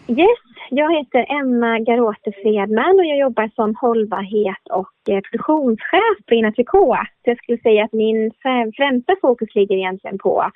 Yes, 0.08 0.40
jag 0.70 0.98
heter 0.98 1.26
Emma 1.40 1.80
Garote 1.80 2.32
Fredman 2.42 3.00
och 3.00 3.06
jag 3.06 3.18
jobbar 3.18 3.50
som 3.56 3.76
hållbarhet 3.76 4.64
och 4.70 5.14
eh, 5.14 5.22
produktionschef 5.32 6.18
på 6.28 6.34
Ina 6.36 6.52
Tricot. 6.52 6.98
Så 7.24 7.30
jag 7.30 7.38
skulle 7.38 7.58
säga 7.58 7.84
att 7.84 7.94
min 7.94 8.32
främ- 8.44 8.72
främsta 8.76 9.14
fokus 9.22 9.56
ligger 9.56 9.76
egentligen 9.76 10.18
på 10.18 10.52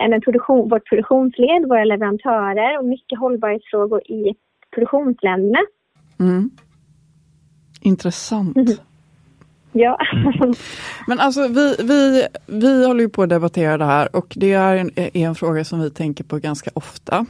eh, 0.00 0.08
men 0.08 0.20
produktion, 0.20 0.68
vårt 0.68 0.88
produktionsled, 0.88 1.68
våra 1.68 1.84
leverantörer 1.84 2.78
och 2.78 2.84
mycket 2.84 3.18
hållbarhetsfrågor 3.18 4.00
i 4.10 4.34
produktionsländerna. 4.74 5.58
Mm. 6.18 6.50
Intressant. 7.80 8.80
Ja. 9.72 9.98
Men 11.06 11.20
alltså 11.20 11.48
vi, 11.48 11.76
vi, 11.78 12.26
vi 12.46 12.86
håller 12.86 13.00
ju 13.00 13.08
på 13.08 13.22
att 13.22 13.28
debattera 13.28 13.78
det 13.78 13.84
här 13.84 14.16
och 14.16 14.32
det 14.36 14.52
är 14.52 14.76
en, 14.76 14.90
är 14.96 15.16
en 15.16 15.34
fråga 15.34 15.64
som 15.64 15.80
vi 15.80 15.90
tänker 15.90 16.24
på 16.24 16.38
ganska 16.38 16.70
ofta. 16.74 17.26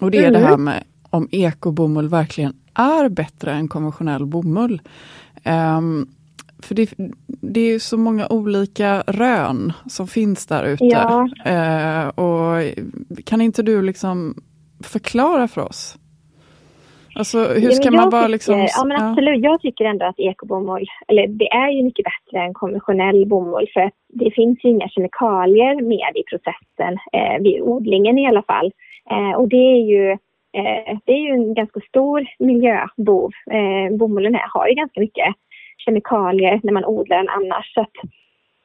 Och 0.00 0.10
det 0.10 0.24
är 0.24 0.30
det 0.30 0.38
här 0.38 0.56
med 0.56 0.84
om 1.10 1.28
ekobomull 1.30 2.08
verkligen 2.08 2.52
är 2.74 3.08
bättre 3.08 3.52
än 3.52 3.68
konventionell 3.68 4.26
bomull. 4.26 4.80
Ehm, 5.42 6.06
för 6.58 6.74
det, 6.74 6.94
det 7.26 7.60
är 7.60 7.78
så 7.78 7.96
många 7.96 8.26
olika 8.28 9.00
rön 9.06 9.72
som 9.86 10.08
finns 10.08 10.46
där 10.46 10.64
ute. 10.64 10.84
Ja. 10.84 11.28
Eh, 11.44 12.08
och 12.08 12.64
kan 13.24 13.40
inte 13.40 13.62
du 13.62 13.82
liksom 13.82 14.34
förklara 14.80 15.48
för 15.48 15.60
oss? 15.60 15.98
Alltså 17.18 17.38
hur 17.38 17.60
Ja, 17.60 17.70
ska 17.70 17.90
men 17.90 18.00
man 18.00 18.10
tycker- 18.10 18.28
liksom... 18.28 18.66
Ja 18.76 18.84
men 18.84 19.02
absolut, 19.02 19.42
jag 19.44 19.60
tycker 19.60 19.84
ändå 19.84 20.06
att 20.06 20.18
ekobomull, 20.20 20.86
eller 21.08 21.26
det 21.26 21.48
är 21.52 21.70
ju 21.70 21.82
mycket 21.82 22.04
bättre 22.04 22.44
än 22.44 22.54
konventionell 22.54 23.26
bomull 23.26 23.66
för 23.74 23.80
att 23.80 23.92
det 24.08 24.30
finns 24.30 24.64
ju 24.64 24.68
inga 24.68 24.88
kemikalier 24.88 25.74
med 25.82 26.12
i 26.14 26.22
processen, 26.30 26.98
eh, 27.12 27.42
vid 27.42 27.60
odlingen 27.62 28.18
i 28.18 28.26
alla 28.26 28.42
fall. 28.42 28.72
Eh, 29.10 29.32
och 29.38 29.48
det 29.48 29.56
är 29.76 29.82
ju 29.92 30.10
eh, 30.58 30.98
det 31.04 31.12
är 31.12 31.18
ju 31.26 31.30
en 31.30 31.54
ganska 31.54 31.80
stor 31.88 32.26
miljöbov. 32.38 33.30
Eh, 33.50 33.96
bomullen 33.96 34.34
här 34.34 34.48
har 34.54 34.68
ju 34.68 34.74
ganska 34.74 35.00
mycket 35.00 35.34
kemikalier 35.78 36.60
när 36.62 36.72
man 36.72 36.84
odlar 36.84 37.16
den 37.16 37.28
annars. 37.28 37.74
Så 37.74 37.80
att, 37.80 37.96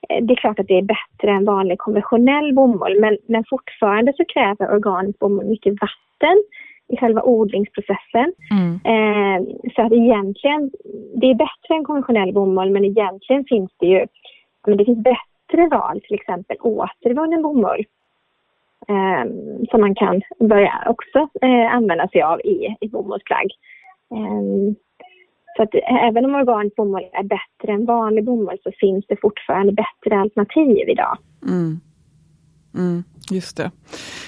eh, 0.09 0.23
det 0.25 0.33
är 0.33 0.35
klart 0.35 0.59
att 0.59 0.67
det 0.67 0.77
är 0.77 0.81
bättre 0.97 1.31
än 1.31 1.45
vanlig 1.45 1.77
konventionell 1.77 2.53
bomull 2.53 2.99
men, 2.99 3.17
men 3.27 3.43
fortfarande 3.49 4.13
så 4.17 4.25
kräver 4.25 4.73
organisk 4.75 5.19
bomull 5.19 5.45
mycket 5.45 5.73
vatten 5.81 6.43
i 6.91 6.97
själva 6.97 7.21
odlingsprocessen. 7.21 8.33
Mm. 8.51 8.73
Eh, 8.91 9.41
så 9.75 9.81
att 9.81 9.91
egentligen, 9.91 10.71
det 11.15 11.29
är 11.29 11.35
bättre 11.35 11.75
än 11.75 11.83
konventionell 11.83 12.33
bomull 12.33 12.69
men 12.69 12.85
egentligen 12.85 13.43
finns 13.45 13.71
det 13.79 13.85
ju 13.85 14.05
men 14.67 14.77
det 14.77 14.85
finns 14.85 15.03
bättre 15.03 15.67
val, 15.67 16.01
till 16.01 16.15
exempel 16.15 16.57
återvunnen 16.59 17.41
bomull 17.41 17.85
eh, 18.87 19.31
som 19.71 19.81
man 19.81 19.95
kan 19.95 20.21
börja 20.39 20.83
också 20.87 21.19
eh, 21.41 21.75
använda 21.75 22.07
sig 22.07 22.21
av 22.21 22.39
i, 22.39 22.77
i 22.81 22.87
bomullsplagg. 22.87 23.47
Eh, 24.11 24.73
så 25.57 25.63
att 25.63 25.69
även 26.07 26.25
om 26.25 26.35
organisk 26.35 26.75
bomull 26.75 27.09
är 27.13 27.23
bättre 27.23 27.73
än 27.73 27.85
vanlig 27.85 28.23
bomull 28.23 28.57
så 28.63 28.71
finns 28.79 29.05
det 29.07 29.21
fortfarande 29.21 29.71
bättre 29.73 30.19
alternativ 30.19 30.89
idag. 30.89 31.17
Mm. 31.47 31.79
Mm, 32.75 33.03
just 33.31 33.57
det. 33.57 33.71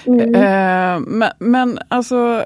Mm. 0.06 0.34
Eh, 0.34 1.00
men, 1.06 1.30
men 1.38 1.78
alltså, 1.88 2.44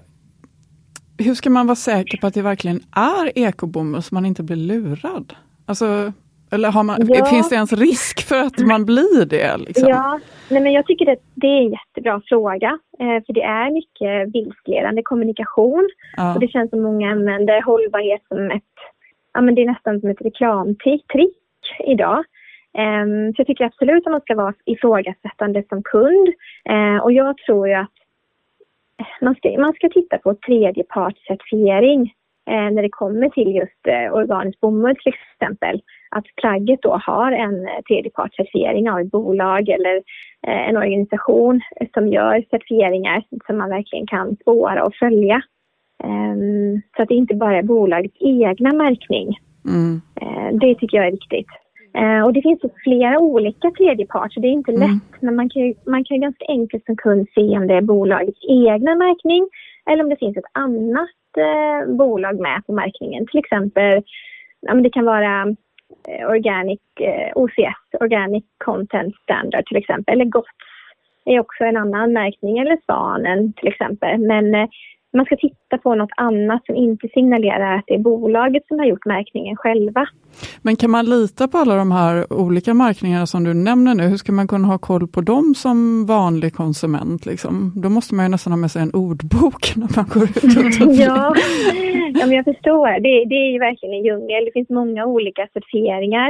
hur 1.18 1.34
ska 1.34 1.50
man 1.50 1.66
vara 1.66 1.76
säker 1.76 2.18
på 2.18 2.26
att 2.26 2.34
det 2.34 2.42
verkligen 2.42 2.80
är 2.96 3.38
ekobomull 3.38 4.02
så 4.02 4.14
man 4.14 4.26
inte 4.26 4.42
blir 4.42 4.56
lurad? 4.56 5.34
Alltså, 5.66 6.12
eller 6.50 6.82
man, 6.82 7.06
Ja. 7.08 7.25
finns 7.26 7.48
det 7.48 7.54
ens 7.54 7.72
risk 7.72 8.28
för 8.28 8.40
att 8.40 8.58
man 8.58 8.84
blir 8.84 9.25
det? 9.26 9.56
Liksom? 9.56 9.88
Ja, 9.88 10.20
nej 10.50 10.62
men 10.62 10.72
jag 10.72 10.87
tycker 10.87 11.12
att 11.12 11.22
det 11.34 11.46
är 11.46 11.60
en 11.62 11.70
jättebra 11.70 12.22
fråga. 12.28 12.78
Eh, 13.00 13.25
för 13.26 13.32
det 13.32 13.42
är 13.42 13.70
mycket 13.70 14.34
vilseledande 14.34 15.02
kommunikation. 15.02 15.88
Ja. 16.16 16.34
Och 16.34 16.40
det 16.40 16.48
känns 16.48 16.70
som 16.70 16.82
många 16.82 17.10
använder 17.10 17.62
hållbarhet 17.62 18.22
som 18.28 18.50
ett, 18.50 18.75
ja 19.34 19.40
men 19.40 19.54
det 19.54 19.62
är 19.62 19.66
nästan 19.66 20.00
som 20.00 20.10
ett 20.10 20.20
reklamtrick 20.20 21.06
idag. 21.87 22.25
Ehm, 22.78 23.32
så 23.32 23.40
jag 23.40 23.46
tycker 23.46 23.64
absolut 23.64 24.06
att 24.06 24.12
man 24.12 24.20
ska 24.20 24.34
vara 24.34 24.54
ifrågasättande 24.64 25.64
som 25.68 25.82
kund. 25.82 26.28
Eh, 26.70 26.96
och 27.04 27.12
jag 27.12 27.37
tror 27.38 27.68
ju 27.68 27.75
att 27.75 27.98
man 29.21 29.35
ska, 29.35 29.49
man 29.59 29.73
ska 29.73 29.88
titta 29.88 30.19
på 30.19 30.35
tredjepartscertifiering 30.35 32.12
eh, 32.50 32.71
när 32.71 32.83
det 32.83 32.88
kommer 32.90 33.28
till 33.28 33.55
just 33.55 33.87
eh, 33.88 34.14
organisk 34.14 34.61
bomull 34.61 34.97
till 34.97 35.12
exempel. 35.14 35.81
Att 36.11 36.25
plagget 36.37 36.83
då 36.83 37.00
har 37.07 37.33
en 37.33 37.67
eh, 37.69 37.81
tredjepartscertifiering 37.88 38.90
av 38.90 39.00
ett 39.00 39.11
bolag 39.11 39.69
eller 39.69 39.97
eh, 40.47 40.69
en 40.69 40.76
organisation 40.76 41.61
som 41.95 42.09
gör 42.09 42.45
certifieringar 42.50 43.23
som 43.47 43.59
man 43.59 43.71
verkligen 43.71 44.07
kan 44.07 44.37
spåra 44.37 44.85
och 44.85 44.95
följa. 44.95 45.43
Ehm, 46.05 46.83
så 46.97 47.02
att 47.02 47.09
det 47.09 47.14
inte 47.14 47.35
bara 47.35 47.59
är 47.59 47.62
bolagets 47.62 48.17
egna 48.21 48.73
märkning. 48.73 49.38
Mm. 49.69 50.00
Eh, 50.21 50.59
Det 50.59 50.75
tycker 50.75 50.97
jag 50.97 51.07
är 51.07 51.11
viktigt. 51.11 51.49
Eh, 51.99 52.25
Och 52.25 52.33
det 52.33 52.43
finns 52.43 52.61
flera 52.85 53.19
olika 53.19 53.71
tredjepart 53.71 54.33
så 54.33 54.40
det 54.40 54.49
är 54.49 54.52
inte 54.52 54.73
Mm. 54.73 54.81
lätt. 54.83 55.23
Men 55.23 55.37
man 55.37 55.49
kan, 55.50 55.75
man 55.87 56.05
kan 56.05 56.21
ganska 56.21 56.45
enkelt 56.49 56.85
som 56.85 56.97
kund 56.97 57.26
se 57.35 57.59
om 57.59 57.67
det 57.67 57.75
är 57.75 57.81
bolagets 57.81 58.40
egna 58.49 58.95
märkning 58.95 59.49
eller 59.90 60.02
om 60.05 60.11
det 60.11 60.17
finns 60.17 60.37
ett 60.37 60.52
annat 60.52 61.09
eh, 61.37 61.95
bolag 61.95 62.40
med 62.40 62.67
på 62.67 62.73
märkningen. 62.73 63.26
Till 63.26 63.38
exempel, 63.38 64.02
ja, 64.61 64.75
det 64.75 64.90
kan 64.90 65.05
vara 65.05 65.55
eh, 66.09 66.28
Organic 66.31 66.81
eh, 67.00 67.33
OCS, 67.35 68.00
Organic 68.00 68.45
Content 68.64 69.14
Standard 69.17 69.67
till 69.67 69.76
exempel. 69.76 70.12
Eller 70.14 70.25
GOTS 70.25 70.50
är 71.25 71.40
också 71.40 71.64
en 71.64 71.76
annan 71.76 72.12
märkning, 72.12 72.59
eller 72.59 72.78
Svanen 72.87 73.52
till 73.52 73.69
exempel. 73.69 74.19
Men 74.19 74.55
eh, 74.55 74.69
man 75.12 75.25
ska 75.27 75.37
titta 75.37 75.79
på 75.83 75.95
något 75.95 76.11
annat 76.17 76.67
som 76.67 76.75
inte 76.77 77.09
signalerar 77.09 77.77
att 77.77 77.85
det 77.87 77.95
är 77.95 77.99
bolaget 77.99 78.67
som 78.67 78.79
har 78.79 78.87
gjort 78.87 79.05
märkningen 79.05 79.57
själva. 79.57 80.07
Men 80.62 80.77
kan 80.77 80.91
man 80.91 81.05
lita 81.05 81.49
på 81.49 81.59
alla 81.59 81.75
de 81.77 81.93
här 81.93 82.33
olika 82.33 82.75
märkningarna 82.75 83.27
som 83.27 83.45
du 83.45 83.55
nämner 83.55 83.95
nu? 83.95 84.03
Hur 84.03 84.17
ska 84.17 84.33
man 84.33 84.49
kunna 84.49 84.69
ha 84.69 84.79
koll 84.79 85.09
på 85.09 85.21
dem 85.21 85.55
som 85.55 86.07
vanlig 86.07 86.55
konsument? 86.55 87.27
Liksom? 87.27 87.73
Då 87.83 87.88
måste 87.88 88.15
man 88.15 88.25
ju 88.25 88.29
nästan 88.29 88.53
ha 88.53 88.57
med 88.59 88.71
sig 88.71 88.83
en 88.83 88.95
ordbok 88.95 89.77
när 89.77 89.88
man 89.97 90.07
går 90.15 90.23
ut 90.23 90.87
och 90.87 90.95
ja. 91.07 91.35
ja, 92.15 92.27
men 92.27 92.33
jag 92.33 92.45
förstår. 92.45 92.88
Det, 93.00 93.25
det 93.31 93.35
är 93.35 93.53
ju 93.53 93.59
verkligen 93.59 93.95
en 93.95 94.05
djungel. 94.05 94.45
Det 94.45 94.53
finns 94.53 94.71
många 94.71 95.07
olika 95.07 95.49
certifieringar. 95.53 96.29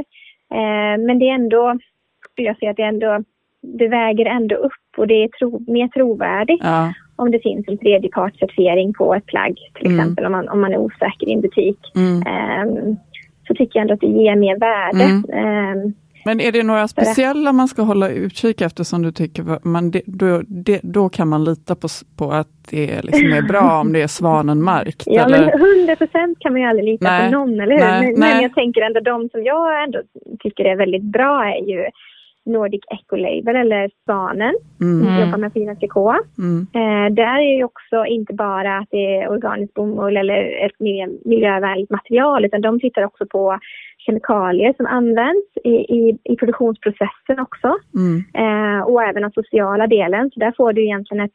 Eh, 0.54 0.94
men 1.06 1.18
det 1.18 1.28
är 1.28 1.34
ändå, 1.34 1.78
skulle 2.30 2.48
jag 2.48 2.58
säga 2.58 2.70
att 2.70 2.76
det 2.76 2.82
ändå, 2.82 3.24
det 3.62 3.88
väger 3.88 4.26
ändå 4.26 4.56
upp 4.56 4.88
och 4.96 5.06
det 5.06 5.24
är 5.24 5.28
tro, 5.28 5.64
mer 5.72 5.88
trovärdigt 5.88 6.64
Ja, 6.64 6.92
om 7.18 7.30
det 7.30 7.40
finns 7.42 7.68
en 7.68 7.78
tredjepartscertifiering 7.78 8.92
på 8.92 9.14
ett 9.14 9.26
plagg, 9.26 9.56
till 9.74 9.86
Mm. 9.86 9.98
exempel 10.00 10.26
om 10.26 10.32
man, 10.32 10.48
om 10.48 10.60
man 10.60 10.72
är 10.72 10.78
osäker 10.78 11.28
i 11.28 11.32
en 11.32 11.40
butik. 11.40 11.78
mm. 11.96 12.22
Eh, 12.26 12.94
så 13.46 13.54
tycker 13.54 13.78
jag 13.78 13.82
ändå 13.82 13.94
att 13.94 14.00
det 14.00 14.06
ger 14.06 14.36
mer 14.36 14.58
värde. 14.58 15.04
Mm. 15.04 15.24
Eh, 15.86 15.92
Men 16.24 16.40
är 16.40 16.52
det 16.52 16.62
några 16.62 16.88
speciella 16.88 17.52
man 17.52 17.68
ska 17.68 17.82
hålla 17.82 18.08
utkik 18.08 18.60
efter 18.60 18.84
som 18.84 19.02
du 19.02 19.12
tycker, 19.12 19.58
man, 19.68 19.90
det, 19.90 20.02
då, 20.06 20.42
det, 20.48 20.80
då 20.82 21.08
kan 21.08 21.28
man 21.28 21.44
lita 21.44 21.74
på, 21.74 21.88
på 22.18 22.30
att 22.30 22.48
det 22.70 23.02
liksom 23.02 23.32
är 23.32 23.42
bra 23.42 23.80
om 23.80 23.92
det 23.92 24.02
är 24.02 24.06
svanenmärkt? 24.06 25.02
Ja, 25.06 25.24
eller? 25.24 25.38
men 25.38 25.78
100 25.80 25.96
procent 25.96 26.38
kan 26.40 26.52
man 26.52 26.60
ju 26.62 26.68
aldrig 26.68 26.84
lita 26.88 27.04
Nej. 27.10 27.24
på 27.32 27.38
någon, 27.38 27.60
eller 27.60 27.74
hur? 27.74 27.84
Nej, 27.84 28.00
men, 28.02 28.20
nej. 28.20 28.32
men 28.34 28.42
jag 28.42 28.54
tänker 28.54 28.80
ändå 28.80 29.00
de 29.00 29.28
som 29.28 29.44
jag 29.44 29.84
ändå 29.84 29.98
tycker 30.40 30.64
är 30.64 30.76
väldigt 30.76 31.02
bra 31.02 31.44
är 31.44 31.64
ju 31.70 31.84
Nordic 32.48 32.80
Ecolabel 32.96 33.56
eller 33.56 33.90
Svanen, 34.04 34.54
Mm. 34.80 35.04
som 35.04 35.20
jobbar 35.24 35.38
med 35.38 35.52
fina 35.52 35.74
trikå. 35.74 36.14
Mm. 36.38 36.66
Eh, 36.78 37.14
där 37.14 37.38
är 37.38 37.56
ju 37.56 37.64
också 37.64 38.04
inte 38.06 38.34
bara 38.34 38.78
att 38.78 38.88
det 38.90 39.16
är 39.16 39.28
organisk 39.30 39.74
bomull 39.74 40.16
eller 40.16 40.66
ett 40.66 40.80
miljövänligt 41.24 41.90
material, 41.90 42.44
utan 42.44 42.60
de 42.60 42.80
tittar 42.80 43.02
också 43.04 43.26
på 43.26 43.58
kemikalier 44.06 44.74
som 44.76 44.86
används 44.86 45.46
i, 45.64 45.70
i, 45.98 46.18
i 46.24 46.36
produktionsprocessen 46.36 47.38
också. 47.40 47.74
Mm. 47.94 48.16
Eh, 48.42 48.80
och 48.82 49.02
även 49.02 49.22
den 49.22 49.32
sociala 49.32 49.86
delen. 49.86 50.30
Så 50.34 50.40
där 50.40 50.52
får 50.56 50.72
du 50.72 50.82
egentligen 50.84 51.24
ett 51.24 51.32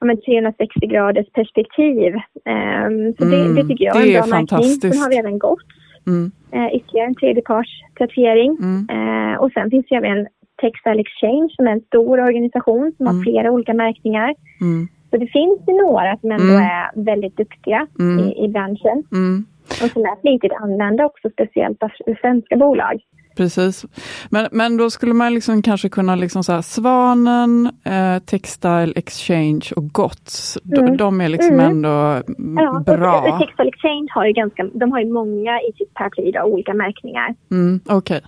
ja, 0.00 0.06
men 0.06 0.20
360 0.20 0.86
graders 0.86 1.26
perspektiv. 1.32 2.14
Eh, 2.14 2.88
så 3.18 3.24
det, 3.24 3.36
Mm, 3.40 3.54
det 3.54 3.64
tycker 3.68 3.84
jag 3.84 3.96
det 3.96 4.14
är 4.16 4.22
en 4.22 4.30
bra 4.30 4.38
märkning. 4.40 4.62
Sen 4.92 5.00
har 5.02 5.10
vi 5.10 5.16
även 5.16 5.38
GOTS, 5.38 5.64
Mm. 6.06 6.30
eh, 6.52 6.76
ytterligare 6.76 7.06
en 7.06 7.14
tredjepartscertifiering. 7.14 8.56
Mm. 8.62 8.86
Eh, 9.32 9.38
och 9.40 9.52
sen 9.52 9.70
finns 9.70 9.86
det 9.88 9.94
även 9.94 10.26
Textile 10.62 11.00
Exchange 11.00 11.48
som 11.56 11.66
är 11.66 11.72
en 11.72 11.80
stor 11.80 12.20
organisation 12.20 12.92
som 12.96 13.06
Mm. 13.06 13.16
har 13.16 13.22
flera 13.24 13.50
olika 13.50 13.74
märkningar. 13.74 14.34
Mm. 14.60 14.88
Så 15.10 15.16
det 15.16 15.26
finns 15.26 15.58
ju 15.68 15.74
några 15.86 16.16
som 16.20 16.30
ändå 16.30 16.44
Mm. 16.54 16.62
är 16.62 17.04
väldigt 17.04 17.36
duktiga 17.36 17.86
Mm. 18.00 18.18
i, 18.24 18.44
i 18.44 18.48
branschen 18.48 18.98
Mm. 19.12 19.44
och 19.82 19.90
som 19.90 20.02
är 20.02 20.20
flitigt 20.20 20.52
använda 20.62 21.04
också, 21.06 21.30
speciellt 21.30 21.82
av 21.82 21.90
svenska 22.20 22.56
bolag. 22.56 23.00
Precis. 23.36 23.84
Men, 24.30 24.48
men 24.52 24.76
då 24.76 24.90
skulle 24.90 25.14
man 25.14 25.34
liksom 25.34 25.62
kanske 25.62 25.88
kunna, 25.88 26.14
liksom 26.14 26.44
så 26.44 26.52
här, 26.52 26.62
Svanen, 26.62 27.70
eh, 27.84 28.18
Textile 28.26 28.92
Exchange 28.96 29.60
och 29.76 29.88
GOTS, 29.92 30.58
de, 30.62 30.76
Mm. 30.80 30.96
de 30.96 31.20
är 31.20 31.28
liksom 31.28 31.54
Mm. 31.54 31.70
ändå 31.70 32.22
Ja, 32.62 32.82
bra. 32.96 33.20
Och, 33.20 33.28
och 33.34 33.38
Textile 33.40 33.68
Exchange 33.68 34.06
har 34.10 34.26
ju 34.26 34.32
ganska, 34.32 34.64
de 34.74 34.92
har 34.92 35.00
ju 35.00 35.12
många 35.12 35.60
i 35.60 35.72
sitt 35.78 35.94
paraply 35.94 36.32
olika 36.44 36.74
märkningar. 36.74 37.34
Mm, 37.50 37.80
Okej. 37.88 38.20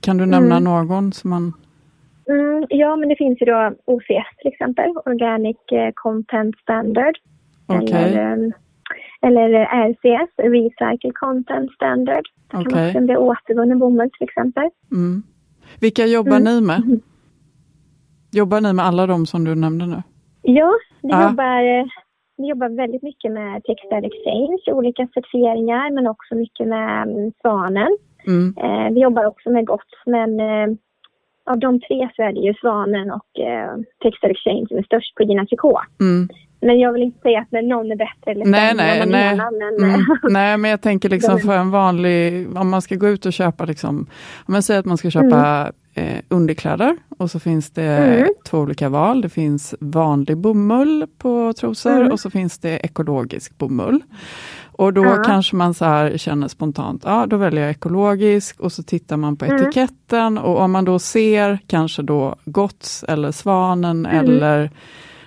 Kan 0.00 0.16
du 0.16 0.26
nämna 0.26 0.56
Mm. 0.56 0.64
någon 0.64 1.12
som 1.12 1.30
man... 1.30 1.52
Mm, 2.28 2.66
ja, 2.68 2.96
men 2.96 3.08
det 3.08 3.16
finns 3.16 3.40
ju 3.42 3.46
då 3.46 3.72
OCS 3.84 4.36
till 4.38 4.52
exempel, 4.52 4.90
Organic 5.06 5.56
eh, 5.72 5.90
Content 5.94 6.58
Standard. 6.58 7.14
Okej. 7.66 7.92
Eller, 7.94 8.32
eh, 8.32 8.52
eller 9.22 9.48
RCS, 9.90 10.30
Recycle 10.36 11.12
Content 11.14 11.72
Standard. 11.72 12.24
Det 12.46 12.50
kan 12.50 12.66
Okej. 12.66 12.88
också 12.88 13.00
bli 13.00 13.16
återvunnen 13.16 13.78
bomull 13.78 14.10
till 14.10 14.28
exempel. 14.28 14.68
Mm. 14.92 15.22
Vilka 15.80 16.06
jobbar 16.06 16.36
Mm. 16.36 16.44
ni 16.44 16.60
med? 16.60 17.00
Jobbar 18.32 18.60
ni 18.60 18.72
med 18.72 18.84
alla 18.84 19.06
de 19.06 19.26
som 19.26 19.44
du 19.44 19.54
nämnde 19.54 19.86
nu? 19.86 20.02
Ja, 20.42 20.72
vi, 21.02 21.08
Ja. 21.08 21.28
Jobbar, 21.30 21.78
eh, 21.78 21.84
vi 22.36 22.48
jobbar 22.48 22.68
väldigt 22.68 23.02
mycket 23.02 23.32
med 23.32 23.64
Textile 23.64 24.06
Exchange, 24.06 24.58
olika 24.78 25.08
certifieringar, 25.14 25.90
men 25.94 26.06
också 26.06 26.34
mycket 26.34 26.68
med 26.68 27.02
mm, 27.02 27.32
Svanen. 27.40 27.96
Mm. 28.26 28.54
Eh, 28.64 28.94
vi 28.94 29.00
jobbar 29.00 29.24
också 29.24 29.50
med 29.50 29.66
GOTS, 29.66 29.94
men 30.06 30.40
eh, 30.40 30.68
av 31.50 31.58
de 31.58 31.80
tre 31.80 32.08
så 32.16 32.22
är 32.22 32.32
det 32.32 32.40
ju 32.40 32.54
Svanen 32.54 33.10
och 33.10 33.40
eh, 33.40 33.74
Textile 34.02 34.32
Exchange 34.32 34.64
som 34.68 34.78
är 34.78 34.82
störst 34.82 35.14
på 35.14 35.22
Gina 35.22 35.46
Tricot. 35.46 35.80
Mm. 36.00 36.28
Men 36.60 36.78
jag 36.78 36.92
vill 36.92 37.02
inte 37.02 37.20
säga 37.20 37.40
att 37.40 37.52
någon 37.64 37.90
är 37.92 37.96
bättre 37.96 38.30
eller 38.30 38.44
Nej, 38.46 38.74
nej, 38.74 39.00
än 39.00 39.08
nej. 39.08 39.28
annan. 39.28 39.54
Men, 39.58 39.84
Mm. 39.90 40.00
Nej, 40.30 40.56
men 40.58 40.70
jag 40.70 40.80
tänker 40.80 41.08
liksom 41.08 41.38
för 41.40 41.56
en 41.56 41.70
vanlig, 41.70 42.48
om 42.56 42.70
man 42.70 42.82
ska 42.82 42.94
gå 42.94 43.08
ut 43.08 43.26
och 43.26 43.32
köpa, 43.32 43.64
liksom, 43.64 43.96
om 44.46 44.52
man 44.52 44.62
säger 44.62 44.80
att 44.80 44.86
man 44.86 44.96
ska 44.96 45.10
köpa 45.10 45.72
eh, 45.94 46.20
underkläder 46.28 46.96
och 47.18 47.30
så 47.30 47.40
finns 47.40 47.70
det 47.70 47.82
Mm. 47.82 48.28
två 48.50 48.58
olika 48.58 48.88
val. 48.88 49.20
Det 49.20 49.28
finns 49.28 49.74
vanlig 49.80 50.36
bomull 50.36 51.06
på 51.18 51.52
trosor 51.52 51.96
Mm. 51.96 52.12
och 52.12 52.20
så 52.20 52.30
finns 52.30 52.58
det 52.58 52.78
ekologisk 52.78 53.58
bomull. 53.58 54.00
Och 54.78 54.92
då 54.92 55.04
Ja. 55.04 55.22
kanske 55.26 55.56
man 55.56 55.74
så 55.74 55.84
här 55.84 56.18
känner 56.18 56.48
spontant, 56.48 57.02
ja 57.04 57.26
då 57.26 57.36
väljer 57.36 57.60
jag 57.62 57.70
ekologisk 57.70 58.60
och 58.60 58.72
så 58.72 58.82
tittar 58.82 59.16
man 59.16 59.36
på 59.36 59.44
Mm. 59.44 59.56
etiketten 59.62 60.38
och 60.38 60.60
om 60.60 60.72
man 60.72 60.84
då 60.84 60.98
ser 60.98 61.58
kanske 61.66 62.02
då 62.02 62.36
GOTS 62.44 63.04
eller 63.08 63.32
Svanen 63.32 64.06
Mm. 64.06 64.24
eller 64.26 64.70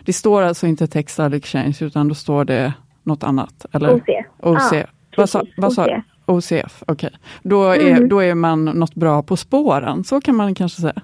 det 0.05 0.13
står 0.13 0.41
alltså 0.41 0.67
inte 0.67 0.88
Textile 0.88 1.38
Exchange 1.38 1.77
utan 1.81 2.07
då 2.07 2.15
står 2.15 2.45
det 2.45 2.73
något 3.03 3.23
annat. 3.23 3.65
Eller? 3.71 3.93
OC. 3.93 4.01
OC. 4.39 4.71
Ja, 4.73 4.83
vad, 5.17 5.29
sa, 5.29 5.43
vad, 5.57 5.73
sa, 5.73 5.85
OC. 5.85 6.03
OCF, 6.25 6.83
okej. 6.88 7.09
Då, 7.43 7.63
är, 7.63 7.79
Mm. 7.91 8.09
då 8.09 8.19
är 8.23 8.35
man 8.35 8.65
något 8.65 8.95
bra 8.95 9.23
på 9.23 9.38
spåren, 9.38 10.03
så 10.03 10.21
kan 10.21 10.35
man 10.35 10.55
kanske 10.55 10.81
säga. 10.81 11.01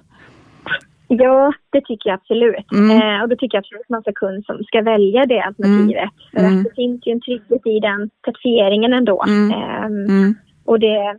Ja, 1.08 1.52
det 1.70 1.80
tycker 1.80 2.10
jag 2.10 2.14
absolut. 2.14 2.72
Mm. 2.72 2.90
Eh, 3.16 3.22
och 3.22 3.28
då 3.28 3.36
tycker 3.36 3.56
jag 3.56 3.62
absolut 3.62 3.82
att 3.82 3.88
man 3.88 4.02
ska 4.02 4.12
kunna 4.12 4.42
som 4.42 4.64
ska 4.64 4.82
välja 4.82 5.26
det 5.26 5.40
alternativet. 5.42 6.08
För 6.32 6.38
Mm. 6.40 6.58
att 6.58 6.64
det 6.64 6.74
finns 6.74 7.06
ju 7.06 7.12
en 7.12 7.20
trygghet 7.20 7.66
i 7.66 7.80
den 7.80 8.10
certifieringen 8.24 8.92
ändå. 8.92 9.24
Mm. 9.28 9.50
Mm. 9.52 10.34
och 10.64 10.80
det, 10.80 11.16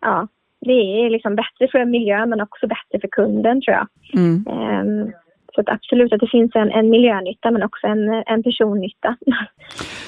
ja, 0.00 0.28
det 0.60 0.72
är 1.04 1.10
liksom 1.10 1.36
bättre 1.36 1.68
för 1.72 1.84
miljön 1.84 2.30
men 2.30 2.40
också 2.40 2.66
bättre 2.66 3.00
för 3.00 3.08
kunden 3.08 3.60
tror 3.62 3.76
jag. 3.76 3.86
Mm. 4.14 4.44
Ehm, 4.50 5.12
så 5.54 5.60
att 5.60 5.68
absolut 5.68 6.12
att 6.12 6.20
det 6.20 6.28
finns 6.30 6.54
en, 6.54 6.70
en 6.70 6.90
miljönytta 6.90 7.50
men 7.50 7.62
också 7.62 7.86
en, 7.86 8.08
en 8.26 8.42
personnytta. 8.42 9.16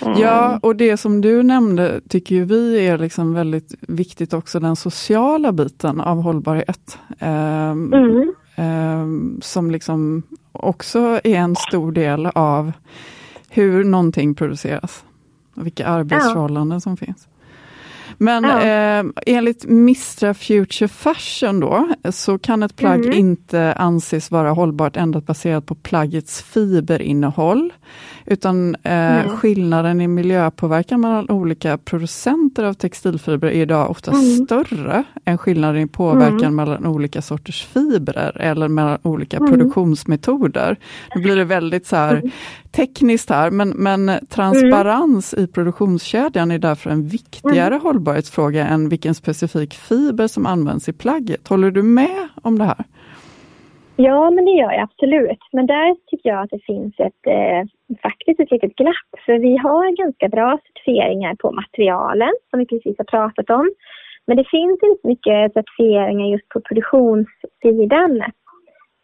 Ehm, 0.07 0.13
Ja, 0.17 0.59
och 0.63 0.77
det 0.77 0.97
som 0.97 1.21
du 1.21 1.43
nämnde 1.43 2.01
tycker 2.09 2.35
ju 2.35 2.45
vi 2.45 2.87
är 2.89 2.99
liksom 2.99 3.35
väldigt 3.35 3.75
viktigt 3.89 4.33
också, 4.35 4.61
den 4.61 4.77
sociala 4.77 5.53
biten 5.53 6.01
av 6.01 6.23
hållbarhet. 6.23 6.99
Ehm, 7.21 7.93
Mm. 7.95 8.35
Ehm, 8.61 9.39
som 9.43 9.71
liksom 9.71 10.23
också 10.53 11.21
är 11.25 11.35
en 11.37 11.57
stor 11.57 11.93
del 11.93 12.27
av 12.27 12.73
hur 13.49 13.85
någonting 13.85 14.35
produceras. 14.35 15.05
Och 15.57 15.67
vilka 15.67 15.87
arbetsförhållanden 15.87 16.81
som 16.81 16.97
finns. 16.97 17.27
Men 18.19 18.45
Ja. 18.45 18.61
eh, 18.63 19.05
enligt 19.27 19.65
Mistra 19.65 20.35
Future 20.35 20.89
Fashion 20.89 21.61
då, 21.61 21.89
så 22.11 22.39
kan 22.39 22.63
ett 22.63 22.77
plagg 22.77 23.05
Mm. 23.05 23.19
inte 23.19 23.73
anses 23.73 24.31
vara 24.31 24.51
hållbart 24.51 24.97
endast 24.97 25.27
baserat 25.27 25.67
på 25.67 25.75
plaggets 25.75 26.43
fiberinnehåll. 26.43 27.73
Utan 28.31 28.75
eh, 28.75 28.81
Nej. 28.83 29.29
skillnaden 29.29 30.01
i 30.01 30.09
miljöpåverkan 30.09 31.01
mellan 31.01 31.31
olika 31.31 31.79
producenter 31.79 32.65
av 32.65 32.73
textilfibrer 32.75 33.51
är 33.51 33.63
idag 33.63 33.91
ofta 33.91 34.11
Mm. 34.11 34.47
större 34.47 35.05
än 35.25 35.39
skillnaden 35.39 35.83
i 35.83 35.87
påverkan 35.87 36.55
mellan 36.55 36.87
olika 36.87 37.23
sorters 37.23 37.67
fibrer 37.67 38.37
eller 38.41 38.69
mellan 38.69 38.99
olika 39.03 39.39
produktionsmetoder. 39.39 40.77
Nu 41.15 41.23
blir 41.23 41.37
det 41.37 41.45
väldigt 41.45 41.87
så 41.87 41.97
här 41.97 42.23
tekniskt 42.71 43.31
här, 43.31 43.51
men, 43.51 43.69
men 43.69 44.11
transparens 44.29 45.35
i 45.35 45.47
produktionskedjan 45.47 46.51
är 46.51 46.59
därför 46.59 46.91
en 46.91 47.09
viktigare 47.09 47.75
hållbarhetsfråga 47.83 48.67
än 48.67 48.89
vilken 48.89 49.15
specifik 49.15 49.75
fiber 49.75 50.29
som 50.29 50.47
används 50.47 50.89
i 50.89 50.93
plagget. 50.93 51.49
Håller 51.49 51.71
du 51.71 51.83
med 51.83 52.29
om 52.43 52.59
det 52.59 52.65
här? 52.65 52.85
Ja, 54.07 54.31
men 54.31 54.45
det 54.45 54.51
gör 54.51 54.73
jag 54.73 54.83
absolut. 54.83 55.43
Men 55.53 55.67
där 55.67 55.97
tycker 56.07 56.29
jag 56.29 56.43
att 56.43 56.51
det 56.51 56.65
finns 56.67 56.95
ett, 57.01 57.27
eh, 57.27 57.63
faktiskt 58.03 58.41
ett 58.41 58.51
litet 58.51 58.75
glapp. 58.77 59.11
För 59.27 59.39
vi 59.39 59.57
har 59.57 59.97
ganska 59.97 60.29
bra 60.29 60.59
certifieringar 60.67 61.35
på 61.35 61.53
materialen, 61.53 62.33
som 62.51 62.59
vi 62.59 62.67
precis 62.67 62.99
har 62.99 63.05
pratat 63.05 63.51
om. 63.51 63.71
Men 64.27 64.37
det 64.37 64.49
finns 64.51 64.81
inte 64.83 65.09
mycket 65.09 65.53
certifieringar 65.53 66.27
just 66.27 66.49
på 66.49 66.61
produktionssidan. 66.61 68.23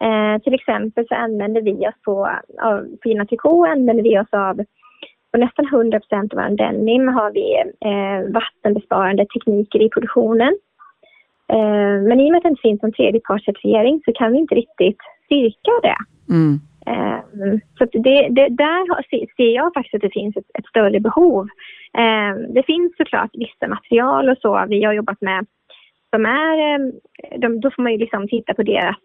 Eh, 0.07 0.43
till 0.45 0.55
exempel 0.55 1.07
så 1.09 1.15
använder 1.15 1.63
vi 1.63 1.89
oss 1.89 2.01
på, 2.05 2.29
av, 2.63 2.79
på 3.03 3.09
Gina 3.09 3.27
Tricot 3.27 3.69
använder 3.69 4.03
vi 4.03 4.19
oss 4.19 4.33
av 4.33 4.57
på 5.33 5.39
nästan 5.39 5.67
100 5.67 6.01
av 6.11 6.29
vår 6.33 6.57
denim 6.57 7.09
har 7.09 7.31
vi 7.31 7.47
eh, 7.91 8.33
vattenbesparande 8.33 9.27
tekniker 9.27 9.83
i 9.83 9.89
produktionen. 9.89 10.59
Eh, 11.53 12.03
men 12.09 12.21
i 12.21 12.29
och 12.29 12.31
med 12.31 12.37
att 12.37 12.43
det 12.43 12.49
inte 12.49 12.63
finns 12.63 12.83
någon 12.83 12.93
tredjepartscertifiering 12.93 14.03
så 14.05 14.13
kan 14.13 14.33
vi 14.33 14.39
inte 14.39 14.55
riktigt 14.55 14.99
styrka 15.25 15.73
det. 15.83 15.97
Mm. 16.35 16.61
Eh, 16.87 17.21
så 17.79 17.85
det, 17.93 18.29
det, 18.29 18.49
där 18.49 19.03
ser 19.37 19.55
jag 19.55 19.75
faktiskt 19.75 19.95
att 19.95 20.01
det 20.01 20.21
finns 20.21 20.37
ett, 20.37 20.51
ett 20.59 20.67
större 20.67 21.01
behov. 21.01 21.49
Eh, 21.99 22.53
det 22.55 22.63
finns 22.63 22.97
såklart 22.97 23.31
vissa 23.33 23.69
material 23.69 24.29
och 24.29 24.39
så 24.39 24.65
vi 24.69 24.85
har 24.85 24.93
jobbat 24.93 25.21
med 25.21 25.47
som 26.11 26.27
är, 26.27 26.93
de, 27.39 27.61
då 27.61 27.71
får 27.71 27.83
man 27.83 27.93
ju 27.93 27.99
liksom 27.99 28.29
titta 28.29 28.55
på 28.55 28.63
deras 28.63 28.97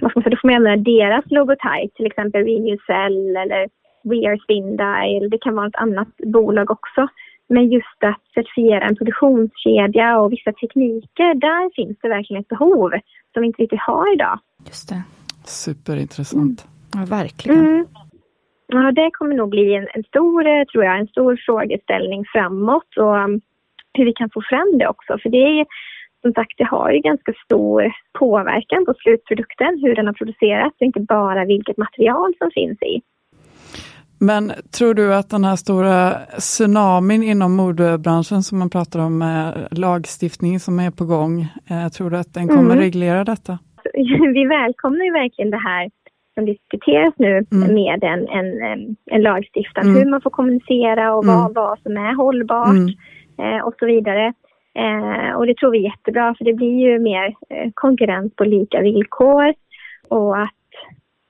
vad 0.00 0.10
ska 0.10 0.18
man 0.18 0.22
säga, 0.22 0.30
då 0.30 0.40
får 0.40 0.48
man 0.48 0.56
använda 0.56 0.90
deras 0.90 1.24
logotyp, 1.30 1.94
till 1.94 2.06
exempel 2.06 2.44
Renewcell 2.44 3.36
eller 3.36 3.68
We 4.02 4.28
Are 4.28 4.38
Spindile, 4.38 5.28
det 5.28 5.38
kan 5.38 5.54
vara 5.54 5.66
ett 5.66 5.76
annat 5.76 6.08
bolag 6.16 6.70
också. 6.70 7.08
Men 7.48 7.68
just 7.68 8.04
att 8.04 8.22
certifiera 8.34 8.88
en 8.88 8.96
produktionskedja 8.96 10.18
och 10.18 10.32
vissa 10.32 10.52
tekniker, 10.52 11.34
där 11.34 11.74
finns 11.74 11.98
det 12.02 12.08
verkligen 12.08 12.42
ett 12.42 12.48
behov 12.48 12.90
som 13.32 13.40
vi 13.40 13.46
inte 13.46 13.62
riktigt 13.62 13.80
har 13.80 14.14
idag. 14.14 14.38
Just 14.66 14.88
det. 14.88 15.02
Superintressant. 15.44 16.66
Ja, 16.94 17.04
verkligen. 17.16 17.66
Mm. 17.66 17.86
Ja, 18.66 18.92
det 18.92 19.10
kommer 19.10 19.34
nog 19.34 19.48
bli 19.48 19.74
en, 19.74 19.88
en 19.94 20.04
stor, 20.04 20.46
eh, 20.46 20.64
tror 20.64 20.84
jag, 20.84 20.98
en 20.98 21.08
stor 21.08 21.40
frågeställning 21.46 22.24
framåt 22.32 22.96
och 22.96 23.16
um, 23.24 23.40
hur 23.92 24.04
vi 24.04 24.12
kan 24.12 24.30
få 24.30 24.42
fram 24.50 24.78
det 24.78 24.88
också. 24.88 25.18
För 25.22 25.28
det 25.28 25.60
är 25.60 25.66
som 26.22 26.32
sagt, 26.32 26.58
det 26.58 26.64
har 26.64 26.90
ju 26.90 26.98
ganska 26.98 27.32
stor 27.44 27.92
påverkan 28.18 28.84
på 28.84 28.94
slutprodukten, 28.94 29.78
hur 29.82 29.94
den 29.94 30.06
har 30.06 30.12
producerats, 30.12 30.76
och 30.80 30.86
inte 30.86 31.00
bara 31.00 31.44
vilket 31.44 31.76
material 31.76 32.34
som 32.38 32.50
finns 32.50 32.82
i. 32.82 33.00
Men 34.20 34.52
tror 34.78 34.94
du 34.94 35.14
att 35.14 35.30
den 35.30 35.44
här 35.44 35.56
stora 35.56 36.12
tsunamin 36.38 37.22
inom 37.22 37.56
modebranschen 37.56 38.42
som 38.42 38.58
man 38.58 38.70
pratar 38.70 39.00
om, 39.00 39.18
med 39.18 39.68
lagstiftning 39.70 40.60
som 40.60 40.80
är 40.80 40.90
på 40.90 41.04
gång, 41.04 41.40
eh, 41.70 41.88
tror 41.88 42.10
du 42.10 42.16
att 42.18 42.34
den 42.34 42.48
kommer 42.48 42.72
Mm. 42.74 42.78
reglera 42.78 43.24
detta? 43.24 43.58
vi 44.34 44.44
välkomnar 44.44 45.04
ju 45.04 45.12
verkligen 45.12 45.50
det 45.50 45.62
här 45.70 45.90
som 46.34 46.44
diskuteras 46.46 47.14
nu 47.16 47.44
Mm. 47.52 47.74
med 47.74 48.04
en, 48.04 48.28
en, 48.28 48.96
en, 49.10 49.22
lagstiftare. 49.22 49.84
Mm. 49.84 49.96
Hur 49.96 50.10
man 50.10 50.20
får 50.20 50.30
kommunicera 50.30 51.14
och 51.14 51.26
vad, 51.26 51.40
Mm. 51.40 51.52
vad 51.52 51.78
som 51.78 51.96
är 51.96 52.14
hållbart 52.16 52.68
Mm. 52.68 52.88
eh, 53.56 53.60
och 53.66 53.74
så 53.78 53.86
vidare. 53.86 54.26
Eh, 54.84 55.30
och 55.36 55.46
det 55.46 55.56
tror 55.56 55.70
vi 55.70 55.78
är 55.78 55.90
jättebra 55.90 56.34
för 56.38 56.44
det 56.44 56.52
blir 56.54 56.76
ju 56.86 56.98
mer 56.98 57.26
eh, 57.26 57.70
konkurrens 57.74 58.32
på 58.36 58.44
lika 58.44 58.80
villkor 58.80 59.54
och 60.08 60.42
att 60.42 60.57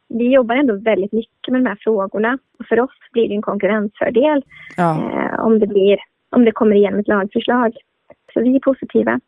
vi 0.09 0.33
jobbar 0.35 0.55
ändå 0.55 0.75
väldigt 0.77 1.13
mycket 1.13 1.49
med 1.53 1.61
de 1.65 1.67
här 1.69 1.79
frågorna. 1.81 2.39
Och 2.59 2.67
för 2.67 2.81
oss 2.81 2.91
blir 3.13 3.29
det 3.29 3.35
en 3.35 3.43
konkurrensfördel 3.43 4.43
Ja. 4.77 4.91
eh, 5.13 5.41
om, 5.47 5.59
det 5.59 5.67
blir, 5.67 5.99
om 6.31 6.45
det 6.45 6.53
kommer 6.53 6.77
igenom 6.77 7.01
ett 7.01 7.09
lagförslag. 7.09 7.73
Så 8.35 8.41
vi 8.41 8.57
är 8.57 8.61
positiva. 8.61 9.21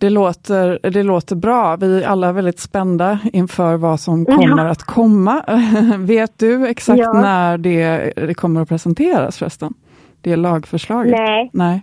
Det 0.00 0.10
låter, 0.10 0.90
det 0.90 1.02
låter 1.02 1.36
bra. 1.36 1.76
Vi 1.76 2.02
är 2.02 2.06
alla 2.08 2.32
väldigt 2.32 2.58
spända 2.58 3.18
inför 3.32 3.76
vad 3.76 4.00
som 4.00 4.24
Ja. 4.28 4.36
kommer 4.36 4.66
att 4.66 4.82
komma. 4.82 5.42
Vet 5.98 6.38
du 6.38 6.66
exakt 6.66 6.98
Ja. 6.98 7.12
när 7.12 7.58
det, 7.58 8.12
det 8.16 8.34
kommer 8.34 8.60
att 8.62 8.68
presenteras 8.68 9.38
förresten? 9.38 9.72
Det 10.20 10.36
lagförslaget? 10.36 11.12
Nej, 11.18 11.50
Nej. 11.52 11.82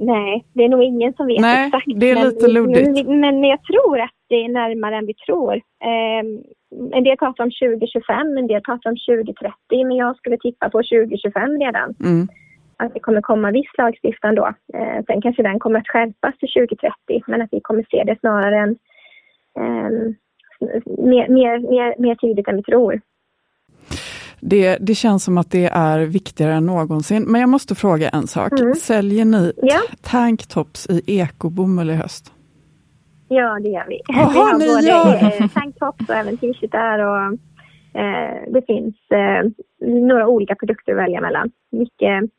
Nej, 0.00 0.44
det 0.52 0.64
är 0.64 0.68
nog 0.68 0.82
ingen 0.82 1.12
som 1.12 1.26
vet 1.26 1.40
Nej, 1.40 1.66
exakt. 1.66 1.86
det 1.96 2.10
är 2.10 2.14
men, 2.14 2.24
lite 2.28 2.48
luddigt. 2.48 3.06
Men, 3.08 3.20
men 3.20 3.44
jag 3.44 3.62
tror 3.62 4.00
att 4.00 4.10
det 4.28 4.34
är 4.34 4.48
närmare 4.48 4.96
än 4.96 5.06
vi 5.06 5.14
tror. 5.14 5.54
Eh, 5.54 6.24
en 6.70 7.04
del 7.04 7.16
pratar 7.16 7.44
om 7.44 7.50
2025, 7.50 8.38
en 8.38 8.46
del 8.46 8.62
pratar 8.62 8.90
om 8.90 8.96
2030, 8.96 9.86
men 9.86 9.96
jag 9.96 10.16
skulle 10.16 10.38
tippa 10.38 10.70
på 10.70 10.78
2025 10.78 11.58
redan. 11.64 11.94
Mm. 12.00 12.28
Att 12.76 12.94
det 12.94 13.00
kommer 13.00 13.20
komma 13.20 13.50
viss 13.50 13.70
lagstiftning 13.78 14.34
då. 14.34 14.46
Eh, 14.74 15.04
sen 15.06 15.22
kanske 15.22 15.42
den 15.42 15.58
kommer 15.58 15.78
att 15.78 15.88
skärpas 15.88 16.38
till 16.38 16.48
2030, 16.48 17.22
men 17.26 17.42
att 17.42 17.48
vi 17.52 17.60
kommer 17.60 17.84
se 17.90 18.04
det 18.04 18.16
snarare 18.20 18.58
än 18.58 18.76
eh, 19.60 19.90
mer, 20.86 21.28
mer, 21.28 21.58
mer, 21.58 21.94
mer 21.98 22.14
tidigt 22.14 22.48
än 22.48 22.56
vi 22.56 22.62
tror. 22.62 23.00
Det, 24.40 24.78
det 24.80 24.94
känns 24.94 25.24
som 25.24 25.38
att 25.38 25.50
det 25.50 25.66
är 25.66 25.98
viktigare 25.98 26.52
än 26.52 26.66
någonsin. 26.66 27.22
Men 27.28 27.40
jag 27.40 27.50
måste 27.50 27.74
fråga 27.74 28.08
en 28.08 28.26
sak. 28.26 28.60
Mm. 28.60 28.74
Säljer 28.74 29.24
ni 29.24 29.52
Ja. 29.56 29.80
tanktops 30.02 30.86
i 30.90 31.20
ekobomull 31.20 31.90
i 31.90 31.94
höst? 31.94 32.32
Ja, 33.28 33.58
det 33.62 33.68
gör 33.68 33.84
vi. 33.88 34.00
Jaha, 34.08 34.28
vi 34.32 34.38
har 34.38 34.74
både 34.76 34.88
gör. 34.88 35.42
eh, 35.42 35.48
tanktops 35.48 36.08
och 36.08 36.14
även 36.14 36.38
t-shirtar 36.38 36.98
och 36.98 37.22
eh, 38.00 38.42
det 38.52 38.62
finns 38.66 38.94
eh, 39.10 39.50
några 39.88 40.26
olika 40.28 40.54
produkter 40.54 40.92
att 40.92 40.98
välja 40.98 41.20
mellan. 41.20 41.50
Mycket, 41.70 42.30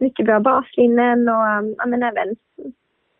mycket 0.00 0.26
bra 0.26 0.40
baslinnen 0.40 1.28
och 1.28 1.74
ja, 1.78 1.86
men 1.86 2.02
även 2.02 2.28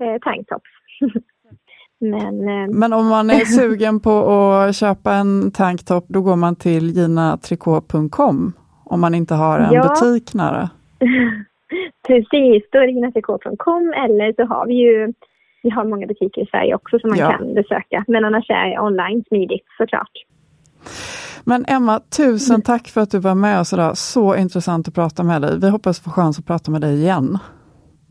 eh, 0.01 0.19
tanktops. 0.23 0.71
men 2.01 2.49
eh, 2.49 2.69
Men 2.69 2.93
om 2.93 3.07
man 3.09 3.31
är 3.31 3.35
sugen 3.61 4.01
på 4.01 4.11
att 4.11 4.77
köpa 4.77 5.13
en 5.15 5.51
tanktop, 5.53 6.05
då 6.09 6.21
går 6.23 6.37
man 6.37 6.57
till 6.57 6.95
ginatricot.com 6.95 8.53
om 8.85 9.01
man 9.01 9.15
inte 9.15 9.35
har 9.35 9.59
en 9.59 9.73
Ja. 9.73 9.83
butik 9.83 10.35
nära. 10.35 10.71
precis, 12.07 12.63
då 12.73 12.79
är 12.79 12.87
det 12.87 12.93
gynatrik.com 12.93 13.93
eller 14.05 14.33
så 14.33 14.45
har 14.55 14.67
vi 14.67 14.75
ju 14.75 15.13
vi 15.63 15.71
har 15.71 15.85
många 15.85 16.07
butiker 16.07 16.43
i 16.43 16.47
Sverige 16.47 16.75
också 16.75 16.99
som 16.99 17.11
man 17.11 17.19
Ja. 17.19 17.33
kan 17.33 17.55
besöka. 17.55 18.05
Men 18.09 18.25
annars 18.25 18.51
är 18.51 18.81
online 18.81 19.25
smidigt 19.29 19.67
såklart. 19.79 20.11
Men 21.45 21.65
Emma, 21.69 22.01
tusen 22.17 22.63
tack 22.63 22.89
för 22.89 23.01
att 23.01 23.11
du 23.11 23.19
var 23.19 23.35
med 23.35 23.61
oss 23.61 23.73
idag. 23.73 23.97
Så 23.97 24.37
intressant 24.37 24.89
att 24.89 24.95
prata 24.95 25.23
med 25.23 25.43
dig. 25.43 25.59
Vi 25.61 25.69
hoppas 25.69 26.01
få 26.01 26.11
chans 26.11 26.39
att 26.39 26.47
prata 26.47 26.71
med 26.71 26.81
dig 26.81 26.95
igen. 27.01 27.39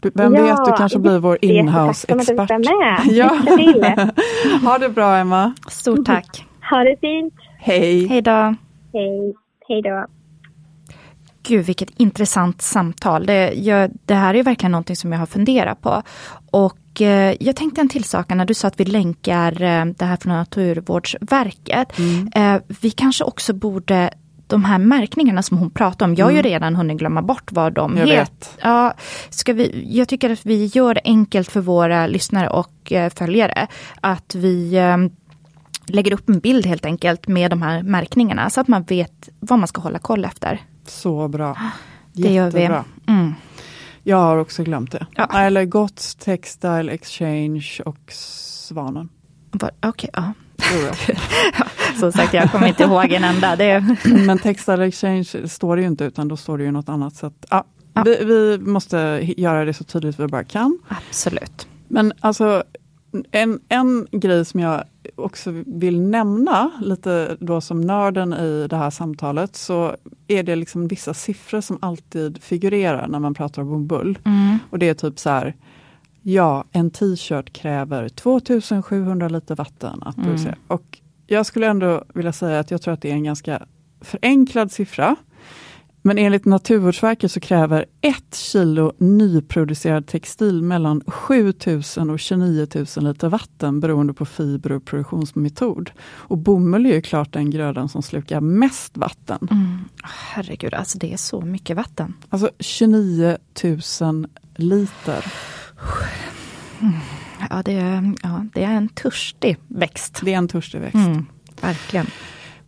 Du, 0.01 0.11
vem 0.15 0.35
Ja, 0.35 0.43
vet, 0.43 0.65
du 0.65 0.71
kanske 0.77 0.99
blir 0.99 1.19
vår 1.19 1.37
jättetacksam 1.45 2.19
att 2.19 2.27
du 2.27 2.33
inhouse-expert. 2.33 3.05
Ja. 3.11 3.37
Ha 4.69 4.77
det 4.77 4.89
bra 4.89 5.15
Emma. 5.15 5.53
Stort 5.69 6.05
tack. 6.05 6.45
Ha 6.69 6.77
det 6.83 6.95
fint. 7.01 7.33
Hej. 7.59 8.07
Hej 8.07 8.21
då. 8.21 8.55
Hej. 8.93 9.35
Hej 9.67 9.81
då. 9.81 10.05
Gud, 11.47 11.65
vilket 11.65 11.89
intressant 11.99 12.61
samtal. 12.61 13.25
Det, 13.25 13.53
jag, 13.53 13.91
det 14.05 14.13
här 14.13 14.33
är 14.33 14.43
verkligen 14.43 14.71
någonting 14.71 14.95
som 14.95 15.11
jag 15.11 15.19
har 15.19 15.25
funderat 15.25 15.81
på. 15.81 16.01
Och 16.51 16.77
eh, 17.01 17.35
jag 17.39 17.55
tänkte 17.55 17.81
en 17.81 17.89
till 17.89 18.03
sak, 18.03 18.29
när 18.29 18.45
du 18.45 18.53
sa 18.53 18.67
att 18.67 18.79
vi 18.79 18.85
länkar 18.85 19.61
eh, 19.61 19.85
det 19.85 20.05
här 20.05 20.17
från 20.17 20.33
Naturvårdsverket. 20.33 21.99
Eh, 22.35 22.55
vi 22.81 22.91
kanske 22.91 23.23
också 23.23 23.53
borde 23.53 24.09
de 24.47 24.65
här 24.65 24.77
märkningarna 24.77 25.43
som 25.43 25.57
hon 25.57 25.69
pratar 25.69 26.05
om, 26.05 26.15
jag 26.15 26.25
har 26.25 26.31
ju 26.31 26.41
redan 26.41 26.75
hunnit 26.75 26.97
glömma 26.97 27.21
bort 27.21 27.51
vad 27.51 27.73
de 27.73 27.97
Jag 27.97 28.07
heter. 28.07 28.19
vet. 28.19 28.57
Ja, 28.61 28.93
ska 29.29 29.53
vi, 29.53 29.87
jag 29.89 30.07
tycker 30.07 30.29
att 30.29 30.45
vi 30.45 30.65
gör 30.65 30.93
det 30.93 31.01
enkelt 31.03 31.51
för 31.51 31.61
våra 31.61 32.07
lyssnare 32.07 32.49
och 32.49 32.93
följare. 33.15 33.67
Att 34.01 34.35
vi 34.35 34.79
lägger 35.87 36.13
upp 36.13 36.29
en 36.29 36.39
bild 36.39 36.65
helt 36.65 36.85
enkelt 36.85 37.27
med 37.27 37.51
de 37.51 37.61
här 37.61 37.83
märkningarna 37.83 38.49
så 38.49 38.61
att 38.61 38.67
man 38.67 38.83
vet 38.83 39.29
vad 39.39 39.59
man 39.59 39.67
ska 39.67 39.81
hålla 39.81 39.99
koll 39.99 40.25
efter. 40.25 40.61
Så 40.87 41.27
bra. 41.27 41.57
Det 42.13 42.33
gör 42.33 42.51
vi. 42.51 42.59
Jättebra. 42.59 42.83
Mm. 43.07 43.33
Jag 44.07 44.17
har 44.17 44.37
också 44.37 44.63
glömt 44.63 44.91
det. 44.91 45.05
Ja. 45.15 45.39
Eller 45.39 45.65
Gotts 45.65 46.15
Textile 46.15 46.91
Exchange 46.91 47.81
och 47.85 48.11
Svanen. 48.11 49.09
Okej, 49.85 50.09
ja. 50.13 50.33
tror 50.57 50.83
jag. 51.07 51.67
Som 51.99 52.11
sagt, 52.11 52.33
jag 52.33 52.51
kommer 52.51 52.67
inte 52.67 52.83
ihåg 52.83 53.11
en 53.11 53.23
enda. 53.23 53.55
Det, 53.55 53.97
Men 54.25 54.39
Textile 54.39 54.85
Exchange 54.87 55.25
står 55.47 55.75
det 55.75 55.81
ju 55.81 55.87
inte 55.87 56.03
utan 56.05 56.27
då 56.27 56.37
står 56.37 56.57
det 56.57 56.63
ju 56.63 56.71
något 56.71 56.89
annat. 56.89 57.15
Så 57.15 57.25
att, 57.25 57.45
ja, 57.49 57.65
Ja. 57.93 58.03
Vi, 58.03 58.25
vi 58.25 58.57
måste 58.57 58.97
göra 59.37 59.65
det 59.65 59.73
så 59.73 59.83
tydligt 59.83 60.19
vi 60.19 60.27
bara 60.27 60.43
kan. 60.43 60.79
absolut. 60.87 61.67
Men 61.87 62.13
alltså 62.19 62.63
en, 63.31 63.59
en 63.69 64.07
grej 64.11 64.45
som 64.45 64.59
jag 64.59 64.83
också 65.15 65.63
vill 65.65 66.01
nämna 66.01 66.71
lite 66.81 67.37
då 67.39 67.61
som 67.61 67.81
nörden 67.81 68.33
i 68.33 68.67
det 68.69 68.77
här 68.77 68.89
samtalet 68.89 69.55
så 69.55 69.95
är 70.27 70.43
det 70.43 70.55
liksom 70.55 70.87
vissa 70.87 71.13
siffror 71.13 71.61
som 71.61 71.77
alltid 71.81 72.43
figurerar 72.43 73.07
när 73.07 73.19
man 73.19 73.33
pratar 73.33 73.61
om 73.61 73.87
bomull. 73.87 74.19
Mm. 74.25 74.57
Och 74.69 74.79
det 74.79 74.89
är 74.89 74.93
typ 74.93 75.19
så 75.19 75.29
här 75.29 75.55
Ja, 76.29 76.65
en 76.71 76.91
t-shirt 76.91 77.53
kräver 77.53 78.09
2700 78.09 79.29
liter 79.29 79.55
vatten 79.55 80.03
att 80.03 80.15
producera. 80.15 80.55
Och 80.67 80.99
jag 81.27 81.45
skulle 81.45 81.67
ändå 81.67 82.03
vilja 82.13 82.33
säga 82.33 82.59
att 82.59 82.71
jag 82.71 82.81
tror 82.81 82.93
att 82.93 83.01
det 83.01 83.09
är 83.09 83.13
en 83.13 83.23
ganska 83.23 83.65
förenklad 84.01 84.71
siffra. 84.71 85.15
Men 86.07 86.17
enligt 86.17 86.45
Naturvårdsverket 86.45 87.31
så 87.31 87.39
kräver 87.39 87.85
ett 88.01 88.35
kilo 88.35 88.93
nyproducerad 88.97 90.07
textil 90.07 90.61
mellan 90.61 91.01
7000 91.07 92.09
och 92.09 92.19
29 92.19 92.67
000 92.75 92.85
liter 92.97 93.29
vatten 93.29 93.79
beroende 93.79 94.13
på 94.13 94.25
fiber 94.25 94.71
och 94.71 94.85
produktionsmetod. 94.85 95.91
Och 96.05 96.37
bomull 96.37 96.85
är 96.85 96.93
ju 96.93 97.01
klart 97.01 97.33
den 97.33 97.51
grödan 97.51 97.89
som 97.89 98.03
slukar 98.03 98.41
mest 98.41 98.97
vatten. 98.97 99.47
Mm. 99.51 99.79
Herregud, 100.03 100.73
alltså 100.73 100.97
det 100.97 101.13
är 101.13 101.17
så 101.17 101.41
mycket 101.41 101.77
vatten. 101.77 102.13
Alltså 102.29 102.49
29 102.59 103.37
000 104.01 104.27
liter. 104.55 105.25
Ja, 107.49 107.61
det 107.65 107.73
är, 107.73 108.13
ja, 108.23 108.45
det 108.53 108.63
är 108.63 108.73
en 108.73 108.89
törstig 108.89 109.57
växt. 109.67 110.21
Det 110.23 110.33
är 110.33 110.37
en 110.37 110.47
törstig 110.47 110.79
växt. 110.79 110.95
Mm, 110.95 111.25
verkligen. 111.61 112.07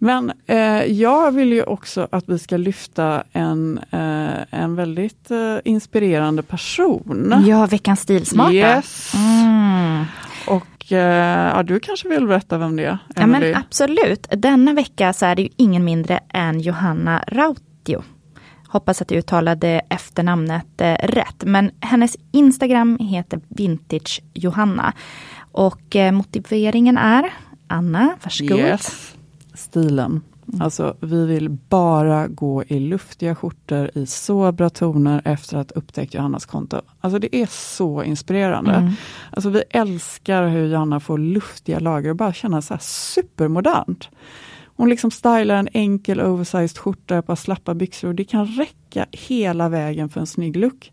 Men 0.02 0.32
eh, 0.46 0.84
jag 0.84 1.32
vill 1.32 1.54
ju 1.54 1.64
också 1.64 2.08
att 2.12 2.30
vi 2.30 2.40
ska 2.40 2.58
lyfta 2.58 3.24
en, 3.32 3.80
eh, 3.92 4.60
en 4.60 4.76
väldigt 4.76 5.32
eh, 5.32 5.58
inspirerande 5.66 6.44
person. 6.44 7.34
Ja, 7.46 7.66
veckans 7.66 8.00
stilsmarta. 8.00 8.54
Yes. 8.54 9.14
Mm. 9.16 10.06
Och 10.48 10.92
eh, 10.92 11.52
ja, 11.56 11.64
du 11.64 11.80
kanske 11.80 12.10
vill 12.10 12.28
berätta 12.28 12.58
vem 12.58 12.76
det 12.76 12.86
är? 12.86 12.98
Ja, 13.16 13.28
men 13.28 13.56
absolut. 13.56 14.28
Denna 14.32 14.74
vecka 14.74 15.14
så 15.14 15.26
är 15.26 15.36
det 15.36 15.42
ju 15.42 15.50
ingen 15.56 15.86
mindre 15.86 16.20
än 16.34 16.60
Johanna 16.60 17.24
Rautio. 17.28 18.04
Hoppas 18.68 19.02
att 19.02 19.12
jag 19.12 19.18
uttalade 19.18 19.82
efternamnet 19.90 20.82
eh, 20.82 20.94
rätt. 20.94 21.44
Men 21.46 21.72
hennes 21.80 22.16
Instagram 22.32 22.98
heter 23.00 23.40
Vintage 23.48 24.22
Johanna. 24.34 24.94
Och 25.52 25.96
eh, 25.96 26.12
motiveringen 26.12 26.98
är, 26.98 27.34
Anna, 27.68 28.18
varsågod. 28.24 28.60
Yes. 28.60 29.16
Stilen. 29.70 30.22
Alltså, 30.60 30.96
vi 31.00 31.26
vill 31.26 31.50
bara 31.50 32.28
gå 32.28 32.64
i 32.64 32.80
luftiga 32.80 33.36
skjortor 33.36 33.92
i 33.94 34.06
sobra 34.06 34.70
toner 34.70 35.22
efter 35.26 35.58
att 35.58 35.72
upptäckt 35.72 36.14
Johannas 36.14 36.46
konto. 36.46 36.82
Alltså 37.00 37.20
det 37.20 37.36
är 37.36 37.48
så 37.52 38.04
inspirerande. 38.04 38.74
Mm. 38.74 38.92
Alltså 39.32 39.50
vi 39.50 39.64
älskar 39.70 40.48
hur 40.48 40.68
Johanna 40.68 41.00
får 41.00 41.18
luftiga 41.18 41.80
lager 41.80 42.10
och 42.10 42.16
bara 42.16 42.34
känna 42.34 42.62
så 42.62 42.74
här 42.74 42.82
supermodernt. 42.84 44.10
Hon 44.76 44.90
liksom 44.90 45.12
stylar 45.12 45.56
en 45.56 45.70
enkel 45.74 46.22
oversized 46.22 46.78
skjorta, 46.78 47.18
ett 47.18 47.28
par 47.28 47.36
slappa 47.36 47.74
byxor 47.74 48.08
och 48.08 48.16
det 48.16 48.24
kan 48.24 48.46
räcka 48.46 49.06
hela 49.12 49.70
vägen 49.70 50.10
för 50.10 50.20
en 50.20 50.28
snygg 50.28 50.56
look. 50.56 50.92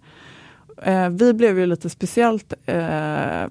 Eh, 0.83 1.09
vi 1.09 1.33
blev 1.33 1.59
ju 1.59 1.67
lite 1.67 1.91
speciellt 1.91 2.53
eh, 2.67 3.45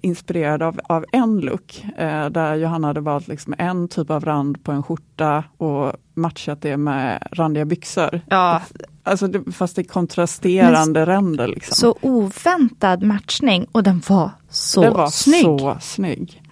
inspirerade 0.00 0.66
av, 0.66 0.80
av 0.84 1.04
en 1.12 1.40
look 1.40 1.84
eh, 1.96 2.26
där 2.26 2.54
Johanna 2.54 2.86
hade 2.86 3.00
valt 3.00 3.28
liksom 3.28 3.54
en 3.58 3.88
typ 3.88 4.10
av 4.10 4.24
rand 4.24 4.64
på 4.64 4.72
en 4.72 4.82
skjorta 4.82 5.44
och 5.56 5.92
matchat 6.14 6.62
det 6.62 6.76
med 6.76 7.28
randiga 7.32 7.64
byxor. 7.64 8.20
Ja, 8.28 8.62
Alltså 9.02 9.28
fast 9.52 9.78
är 9.78 9.82
kontrasterande 9.82 11.06
ränder. 11.06 11.48
Liksom. 11.48 11.74
så 11.74 11.96
oväntad 12.00 13.02
matchning 13.02 13.66
och 13.72 13.82
den 13.82 14.02
var 14.08 14.30
så 14.48 14.82
Den 14.82 14.92
var 14.92 15.06
snygg. 15.10 15.42
så 15.42 15.76
snygg. 15.80 16.42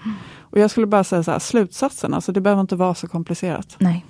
Och 0.40 0.58
jag 0.58 0.70
skulle 0.70 0.86
bara 0.86 1.04
säga 1.04 1.22
så 1.22 1.30
här, 1.30 1.38
slutsatsen, 1.38 2.14
alltså 2.14 2.32
det 2.32 2.40
behöver 2.40 2.60
inte 2.60 2.76
vara 2.76 2.94
så 2.94 3.08
komplicerat. 3.08 3.76
Nej, 3.78 4.06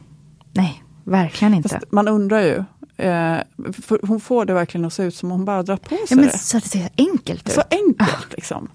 nej, 0.53 0.83
verkligen 1.05 1.55
inte. 1.55 1.69
Fast 1.69 1.93
man 1.93 2.09
undrar 2.09 2.41
ju, 2.41 2.65
eh, 2.99 3.37
hon 4.03 4.21
får 4.21 4.45
det 4.45 4.53
verkligen 4.55 4.85
att 4.85 4.93
se 4.93 5.03
ut 5.03 5.15
som 5.15 5.33
om 5.33 5.39
hon 5.39 5.45
bara 5.45 5.63
drar 5.63 5.77
på 5.77 5.89
sig 5.89 6.07
Ja, 6.11 6.17
men 6.17 6.25
det. 6.25 6.39
så 6.39 6.57
att 6.57 6.63
det 6.63 6.69
ser 6.71 6.89
enkelt 6.99 7.49
ut. 7.49 7.55
Så 7.55 7.63
enkelt 7.71 8.33
liksom. 8.37 8.69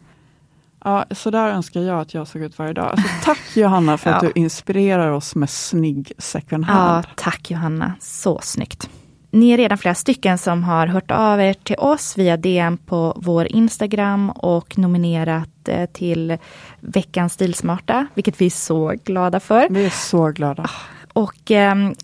Ja, 0.86 1.06
så 1.12 1.30
där 1.30 1.50
önskar 1.50 1.82
jag 1.82 2.00
att 2.00 2.14
jag 2.14 2.28
såg 2.28 2.42
ut 2.42 2.60
varje 2.60 2.74
dag. 2.74 2.86
Alltså, 2.92 3.08
tack 3.24 3.40
Johanna 3.56 3.98
för 3.98 4.10
att 4.10 4.24
Ja. 4.24 4.30
du 4.36 4.42
inspirerar 4.42 5.12
oss 5.12 5.36
med 5.36 5.50
snygg 5.50 6.12
second 6.18 6.66
Ja, 6.68 6.74
hand. 6.74 7.06
tack 7.16 7.52
Johanna. 7.52 7.94
Så 8.02 8.40
snyggt. 8.44 8.90
Ni 9.32 9.50
är 9.52 9.58
redan 9.58 9.78
flera 9.78 9.96
stycken 9.96 10.38
som 10.38 10.64
har 10.64 10.88
hört 10.88 11.12
av 11.12 11.42
er 11.42 11.54
till 11.54 11.76
oss 11.78 12.18
via 12.18 12.38
DM 12.38 12.78
på 12.78 13.14
vår 13.16 13.46
Instagram 13.48 14.30
och 14.30 14.78
nominerat 14.78 15.50
eh, 15.68 15.86
till 15.86 16.38
veckans 16.80 17.34
stilsmarta, 17.34 18.06
vilket 18.14 18.42
vi 18.42 18.46
är 18.46 18.50
så 18.50 18.94
glada 19.04 19.40
för. 19.40 19.68
Vi 19.70 19.86
är 19.86 19.90
så 19.90 20.28
glada. 20.30 20.70
Och 21.14 21.52
ehm, 21.52 21.96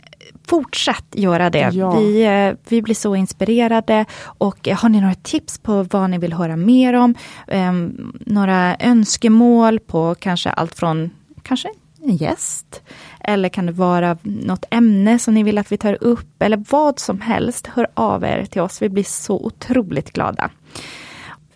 fortsätt 0.48 1.06
göra 1.12 1.50
det. 1.50 1.70
Ja. 1.74 2.00
Vi, 2.00 2.26
eh, 2.26 2.54
vi 2.70 2.82
blir 2.82 2.96
så 2.96 3.16
inspirerade. 3.16 4.06
Och 4.24 4.68
eh, 4.68 4.78
har 4.78 4.90
ni 4.90 5.02
några 5.02 5.16
tips 5.16 5.58
på 5.58 5.84
vad 5.84 6.10
ni 6.10 6.18
vill 6.18 6.34
höra 6.34 6.56
mer 6.56 6.94
om? 6.94 7.16
Ehm, 7.48 8.14
några 8.26 8.76
önskemål 8.80 9.80
på 9.80 10.16
kanske 10.16 10.50
allt 10.50 10.76
från 10.76 11.10
kanske 11.44 11.70
en 12.04 12.16
gäst? 12.16 12.82
Eller 13.20 13.50
kan 13.50 13.66
det 13.66 13.72
vara 13.72 14.18
något 14.22 14.66
ämne 14.72 15.20
som 15.20 15.34
ni 15.34 15.44
vill 15.44 15.58
att 15.58 15.72
vi 15.72 15.78
tar 15.78 16.04
upp? 16.04 16.44
Eller 16.44 16.64
vad 16.70 17.00
som 17.00 17.22
helst. 17.22 17.68
Hör 17.68 17.88
av 17.94 18.24
er 18.24 18.46
till 18.46 18.62
oss. 18.62 18.82
Vi 18.82 18.90
blir 18.90 19.04
så 19.04 19.46
otroligt 19.46 20.14
glada. 20.14 20.50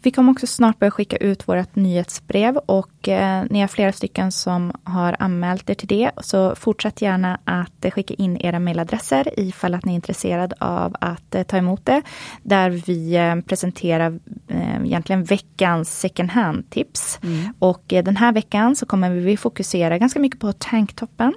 Vi 0.04 0.12
kommer 0.12 0.32
också 0.32 0.48
snart 0.48 0.80
börja 0.80 0.92
skicka 0.92 1.18
ut 1.18 1.48
vårt 1.48 1.76
nyhetsbrev 1.76 2.58
och 2.58 3.08
eh, 3.08 3.44
ni 3.50 3.60
är 3.60 3.68
flera 3.68 3.92
stycken 3.92 4.32
som 4.32 4.72
har 4.84 5.16
anmält 5.20 5.70
er 5.70 5.74
till 5.74 5.88
det. 5.88 6.12
Så 6.18 6.56
fortsätt 6.56 7.02
gärna 7.02 7.40
att 7.44 7.86
eh, 7.86 7.92
skicka 7.92 8.14
in 8.14 8.38
era 8.38 8.60
mejladresser 8.60 9.40
ifall 9.40 9.74
att 9.74 9.86
ni 9.86 9.92
är 9.92 9.96
intresserade 9.96 10.56
av 10.60 10.96
att 11.00 11.36
eh, 11.36 11.44
ta 11.44 11.58
emot 11.58 11.86
det. 11.86 12.02
Där 12.42 12.70
vi 12.70 13.16
eh, 13.16 13.36
presenterar 13.36 14.20
eh, 14.48 14.86
egentligen 14.86 15.24
veckans 15.24 16.00
second 16.00 16.30
hand-tips. 16.30 17.20
Och 17.60 17.94
eh, 17.94 18.04
den 18.04 18.18
här 18.18 18.32
veckan 18.32 18.76
så 18.76 18.86
kommer 18.86 19.10
vi 19.10 19.38
fokusera 19.38 19.98
ganska 19.98 20.20
mycket 20.20 20.40
på 20.40 20.54
tanktoppen. 20.54 21.34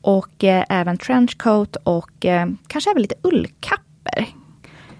Och 0.00 0.44
eh, 0.44 0.64
även 0.68 0.98
trenchcoat 0.98 1.76
och 1.76 2.26
kanske 2.66 2.90
även 2.90 3.02
lite 3.02 3.14
ullkapper. 3.22 3.91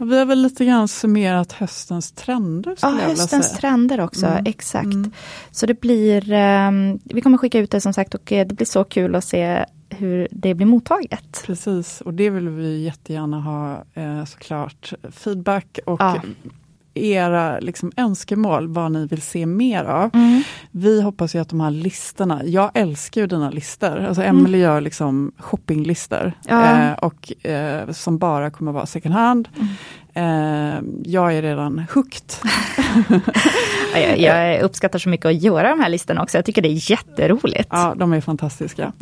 Vi 0.05 0.19
har 0.19 0.27
väl 0.27 0.43
lite 0.43 0.65
grann 0.65 0.89
summerat 0.89 1.53
höstens 1.53 2.13
trender. 2.13 2.77
Ja, 2.83 2.89
höstens 2.89 3.47
säga. 3.47 3.59
trender 3.59 4.01
också, 4.01 4.27
Mm. 4.27 4.43
exakt. 4.47 4.85
Mm. 4.85 5.11
Så 5.51 5.67
det 5.67 5.81
blir, 5.81 6.33
ehm, 6.33 6.99
vi 7.05 7.21
kommer 7.21 7.39
skicka 7.39 7.59
ut 7.59 7.71
det 7.71 7.81
som 7.81 7.93
sagt 7.93 8.15
och 8.15 8.33
eh, 8.33 8.47
det 8.47 8.55
blir 8.55 8.67
så 8.67 8.85
kul 8.85 9.15
att 9.15 9.25
se 9.25 9.65
hur 9.89 10.29
det 10.31 10.55
blir 10.55 10.67
mottaget. 10.67 11.43
Precis, 11.47 12.01
och 12.01 12.15
det 12.15 12.31
vill 12.31 12.49
vi 12.49 12.83
jättegärna 12.85 13.41
ha 13.41 13.85
eh, 13.95 14.25
såklart. 14.25 14.93
Feedback 15.11 15.79
och 15.87 16.01
Ja. 16.01 16.21
Era 16.95 17.59
liksom, 17.61 17.93
önskemål, 17.97 18.69
vad 18.69 18.93
ni 18.93 19.07
vill 19.07 19.23
se 19.23 19.47
mer 19.47 19.85
av. 19.85 20.11
Mm. 20.15 20.43
Vi 20.71 21.03
hoppas 21.03 21.35
ju 21.35 21.39
att 21.39 21.49
de 21.49 21.61
här 21.61 21.71
listorna, 21.71 22.45
jag 22.45 22.71
älskar 22.75 23.21
ju 23.21 23.27
dina 23.27 23.51
listor. 23.51 23.99
Alltså 24.07 24.23
Mm. 24.23 24.37
Emily 24.39 24.59
gör 24.59 24.81
liksom 24.81 25.33
shoppinglistor 25.39 26.33
Ja. 26.49 26.83
eh, 26.89 26.93
och, 26.93 27.47
eh, 27.47 27.91
som 27.91 28.19
bara 28.19 28.51
kommer 28.51 28.73
vara 28.73 28.87
second 28.87 29.15
hand. 29.15 29.49
Mm. 29.57 29.69
Eh, 30.15 30.81
jag 31.05 31.35
är 31.35 31.43
redan 31.43 31.79
hooked. 31.95 32.33
Ja, 33.95 33.99
jag, 33.99 34.19
jag 34.21 34.61
uppskattar 34.63 34.99
så 34.99 35.09
mycket 35.09 35.27
att 35.27 35.43
göra 35.43 35.69
de 35.69 35.81
här 35.81 35.89
listorna 35.89 36.23
också. 36.23 36.39
Jag 36.39 36.45
tycker 36.45 36.63
det 36.63 36.69
är 36.69 36.91
jätteroligt. 36.91 37.69
Ja, 37.71 37.95
de 37.99 38.13
är 38.13 38.21
fantastiska. 38.21 38.93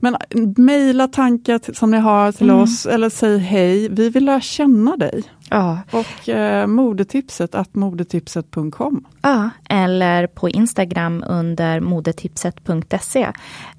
Men 0.00 0.16
mejla 0.56 1.08
tankar 1.08 1.74
som 1.74 1.90
ni 1.90 1.98
har 1.98 2.32
till 2.32 2.50
Mm. 2.50 2.62
oss 2.62 2.86
eller 2.86 3.10
säg 3.10 3.38
hej. 3.38 3.88
Vi 3.88 4.10
vill 4.10 4.24
lära 4.24 4.40
känna 4.40 4.96
dig. 4.96 5.22
Ja. 5.50 5.78
Och 5.90 6.28
eh, 6.28 6.66
modetipset 6.66 7.54
att 7.54 7.74
modetipset.com. 7.74 9.04
Ja, 9.22 9.50
eller 9.68 10.26
på 10.26 10.48
Instagram 10.48 11.24
under 11.28 11.80
modetipset.se. 11.80 13.28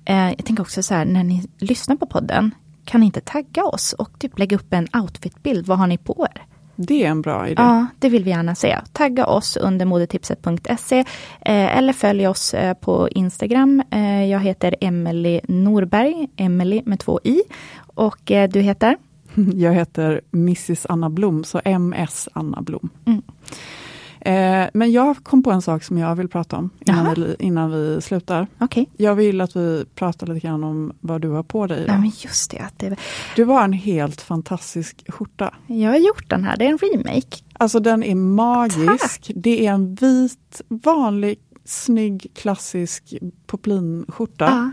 Eh, 0.06 0.30
jag 0.30 0.46
tänker 0.46 0.62
också 0.62 0.84
så 0.84 0.94
här, 0.94 1.06
när 1.06 1.24
ni 1.24 1.48
lyssnar 1.60 1.96
på 1.96 2.06
podden, 2.06 2.52
kan 2.86 3.00
ni 3.00 3.06
inte 3.06 3.22
tagga 3.22 3.64
oss 3.64 3.94
och 3.94 4.20
typ 4.20 4.40
lägga 4.40 4.58
upp 4.58 4.74
en 4.74 4.88
outfitbild? 4.94 5.68
Vad 5.68 5.78
har 5.78 5.88
ni 5.88 5.98
på 5.98 6.28
er? 6.36 6.42
Det 6.82 7.06
är 7.06 7.10
en 7.10 7.22
bra 7.22 7.48
idé. 7.48 7.62
Ja, 7.62 7.86
det 8.00 8.10
vill 8.10 8.24
vi 8.24 8.30
gärna 8.30 8.56
se. 8.56 8.78
Tagga 8.94 9.26
oss 9.26 9.58
under 9.58 9.86
modetipset.se 9.86 11.00
eh, 11.00 11.78
eller 11.78 11.94
följ 11.94 12.28
oss 12.28 12.54
eh, 12.54 12.74
på 12.74 13.10
Instagram. 13.10 13.84
Eh, 13.92 14.26
jag 14.26 14.40
heter 14.40 14.76
Emily 14.82 15.42
Norberg, 15.48 16.28
Emily 16.36 16.82
med 16.86 17.00
två 17.00 17.20
i. 17.24 17.42
Och 17.96 18.22
du 18.26 18.62
heter? 18.62 18.98
Jag 19.56 19.74
heter 19.74 20.22
Mrs 20.32 20.86
Anna 20.90 21.10
Blom, 21.10 21.44
så 21.44 21.62
MS 21.66 22.30
Anna 22.34 22.62
Blom. 22.62 22.90
Mm. 23.06 23.22
Eh, 24.22 24.66
men 24.74 24.92
jag 24.92 25.24
kom 25.24 25.44
på 25.44 25.52
en 25.52 25.62
sak 25.62 25.84
som 25.84 25.98
jag 25.98 26.16
vill 26.16 26.28
prata 26.30 26.58
om 26.58 26.70
innan, 26.86 27.14
vi, 27.16 27.36
innan 27.40 27.72
vi 27.72 28.02
slutar. 28.02 28.48
Okej. 28.60 28.90
Jag 28.98 29.16
vill 29.16 29.42
att 29.42 29.56
vi 29.56 29.86
pratar 29.96 30.28
lite 30.28 30.48
grann 30.48 30.64
om 30.64 30.94
vad 31.00 31.22
du 31.22 31.30
har 31.30 31.44
på 31.44 31.68
dig 31.68 31.84
idag. 31.84 32.00
men 32.00 32.12
just 32.16 32.52
det, 32.52 32.66
det. 32.78 32.96
Du 33.36 33.44
har 33.46 33.64
en 33.64 33.74
helt 33.74 34.22
fantastisk 34.22 35.12
skjorta. 35.12 35.54
Jag 35.68 35.90
har 35.90 35.98
gjort 35.98 36.30
den 36.30 36.44
här, 36.44 36.58
det 36.58 36.66
är 36.66 36.70
en 36.70 36.78
remake. 36.78 37.38
Alltså 37.54 37.80
den 37.80 38.04
är 38.04 38.16
magisk. 38.16 39.32
Det 39.36 39.66
är 39.68 39.72
en 39.74 39.96
vit, 39.96 40.62
vanlig, 40.68 41.40
snygg, 41.66 42.32
klassisk 42.36 43.14
poplinskjorta 43.48 44.46
Ja. 44.46 44.72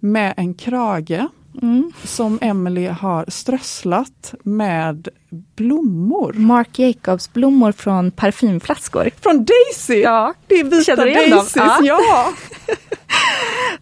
med 0.00 0.34
en 0.36 0.54
krage 0.54 1.26
Mm. 1.62 1.92
som 2.04 2.38
Emily 2.42 2.86
har 2.86 3.24
strösslat 3.28 4.34
med 4.42 5.08
blommor. 5.56 6.32
Marc 6.32 6.68
Jacobs 6.78 7.32
blommor 7.32 7.72
från 7.72 8.10
parfymflaskor. 8.10 9.10
Från 9.22 9.44
Daisy! 9.44 10.00
Ja, 10.00 10.34
Det 10.46 10.54
är 10.54 10.64
vita? 10.64 10.96
Daisys, 10.96 11.56
Ja. 11.56 11.78
ja! 11.82 12.32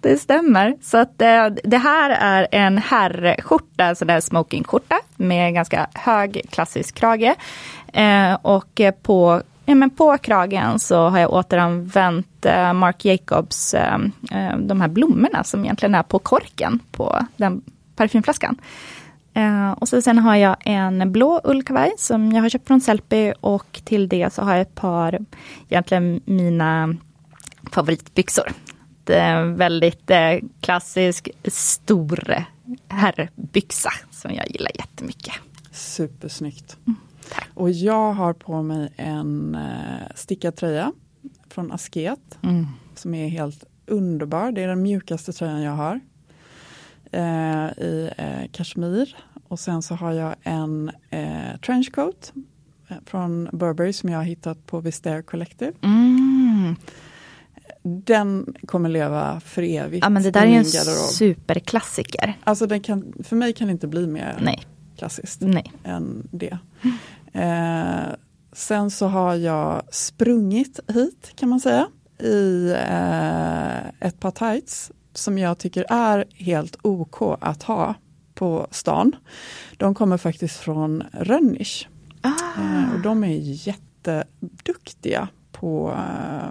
det 0.00 0.18
stämmer. 0.18 0.76
Så 0.83 0.98
att 0.98 1.22
eh, 1.22 1.46
det 1.64 1.78
här 1.78 2.11
är 2.11 2.48
en 2.52 2.78
herrskjorta, 2.78 3.94
sån 3.94 4.09
där 4.09 4.20
smokingskjorta 4.20 4.98
med 5.16 5.54
ganska 5.54 5.87
hög 5.94 6.42
klassisk 6.50 6.94
krage. 6.94 7.35
Eh, 7.92 8.35
och 8.42 8.80
på, 9.02 9.42
ja, 9.70 9.74
men 9.74 9.90
på 9.90 10.18
kragen 10.18 10.78
så 10.78 11.09
har 11.09 11.18
jag 11.18 11.33
återanvänt 11.33 12.46
eh, 12.46 12.72
Marc 12.72 13.04
Jacobs, 13.04 13.74
eh, 13.74 13.98
eh, 14.30 14.59
de 14.59 14.80
här 14.80 14.88
blommorna 14.88 15.44
som 15.44 15.64
egentligen 15.64 15.94
är 15.94 16.02
på 16.02 16.18
korken 16.18 16.78
på 16.90 17.26
den 17.37 17.62
parfymflaskan. 17.96 18.59
Och 19.76 19.88
så 19.88 20.02
sen 20.02 20.18
har 20.18 20.37
jag 20.37 20.56
en 20.61 21.12
blå 21.12 21.40
ullkavaj 21.44 21.92
som 21.98 22.33
jag 22.33 22.42
har 22.42 22.48
köpt 22.48 22.66
från 22.66 22.80
Sellpy 22.80 23.33
och 23.40 23.80
till 23.85 24.09
det 24.09 24.33
så 24.33 24.42
har 24.42 24.52
jag 24.52 24.61
ett 24.61 24.74
par, 24.74 25.18
egentligen 25.68 26.20
mina 26.24 26.96
favoritbyxor. 27.72 28.52
Det 29.04 29.18
är 29.18 29.37
en 29.37 29.56
väldigt 29.56 30.11
klassisk 30.61 31.28
stor 31.44 32.44
herrbyxa 32.88 33.90
som 34.11 34.35
jag 34.35 34.50
gillar 34.50 34.70
jättemycket. 34.74 35.35
Supersnyggt. 35.72 36.76
Mm. 36.87 36.96
Och 37.61 37.70
jag 37.70 38.12
har 38.12 38.33
på 38.33 38.62
mig 38.62 38.92
en 38.96 39.55
eh, 39.55 40.14
stickad 40.14 40.57
tröja 40.57 40.92
från 41.49 41.73
Asket. 41.73 42.38
Mm. 42.42 42.66
Som 42.94 43.14
är 43.14 43.29
helt 43.29 43.64
underbar. 43.87 44.53
Det 44.53 44.62
är 44.62 44.68
den 44.68 44.83
mjukaste 44.83 45.33
tröjan 45.33 45.62
jag 45.62 45.73
har. 45.73 46.01
Eh, 47.12 47.79
I 47.85 48.11
eh, 48.16 48.51
kashmir. 48.53 49.16
Och 49.49 49.61
sen 49.61 49.83
så 49.83 49.94
har 49.94 50.12
jag 50.12 50.35
en 50.42 50.90
eh, 51.11 51.57
trenchcoat 51.66 52.33
eh, 52.88 52.96
från 53.07 53.49
Burberry 53.53 53.92
som 53.92 54.09
jag 54.09 54.18
har 54.18 54.25
hittat 54.25 54.66
på 54.66 54.81
Vistair 54.81 55.23
Collective. 55.23 55.73
Mm. 55.83 56.77
Den 57.83 58.55
kommer 58.66 58.88
leva 58.88 59.40
för 59.40 59.62
evigt 59.62 60.05
Ja 60.05 60.11
men 60.11 60.23
det 60.23 60.31
där 60.31 60.42
är 60.42 60.46
min 60.46 60.55
en 60.59 60.64
garderob. 60.64 61.11
superklassiker. 61.11 62.38
Alltså 62.44 62.66
den 62.66 62.81
kan, 62.81 63.12
för 63.25 63.37
mig 63.37 63.53
kan 63.53 63.66
det 63.66 63.73
inte 63.73 63.87
bli 63.87 64.07
mer 64.07 64.38
Nej, 64.42 64.62
klassiskt 64.96 65.40
nej. 65.40 65.73
än 65.85 66.29
det. 66.31 66.59
Eh, 67.33 68.14
sen 68.53 68.90
så 68.90 69.07
har 69.07 69.35
jag 69.35 69.83
sprungit 69.90 70.81
hit 70.88 71.33
kan 71.35 71.49
man 71.49 71.61
säga 71.61 71.87
i 72.19 72.71
eh, 72.71 73.88
ett 74.09 74.21
par 74.21 74.31
tights 74.31 74.93
som 75.14 75.38
jag 75.38 75.59
tycker 75.59 75.87
är 75.88 76.25
helt 76.35 76.77
OK 76.83 77.23
att 77.40 77.62
ha 77.62 77.95
på 78.35 78.66
stan. 78.71 79.16
De 79.77 79.95
kommer 79.95 80.16
faktiskt 80.16 80.57
från 80.57 81.03
Rönnisch. 81.12 81.88
Eh, 82.25 82.95
och 82.95 83.01
de 83.01 83.25
är 83.25 83.38
jätteduktiga 83.69 85.29
på 85.53 85.90
eh, 85.90 86.51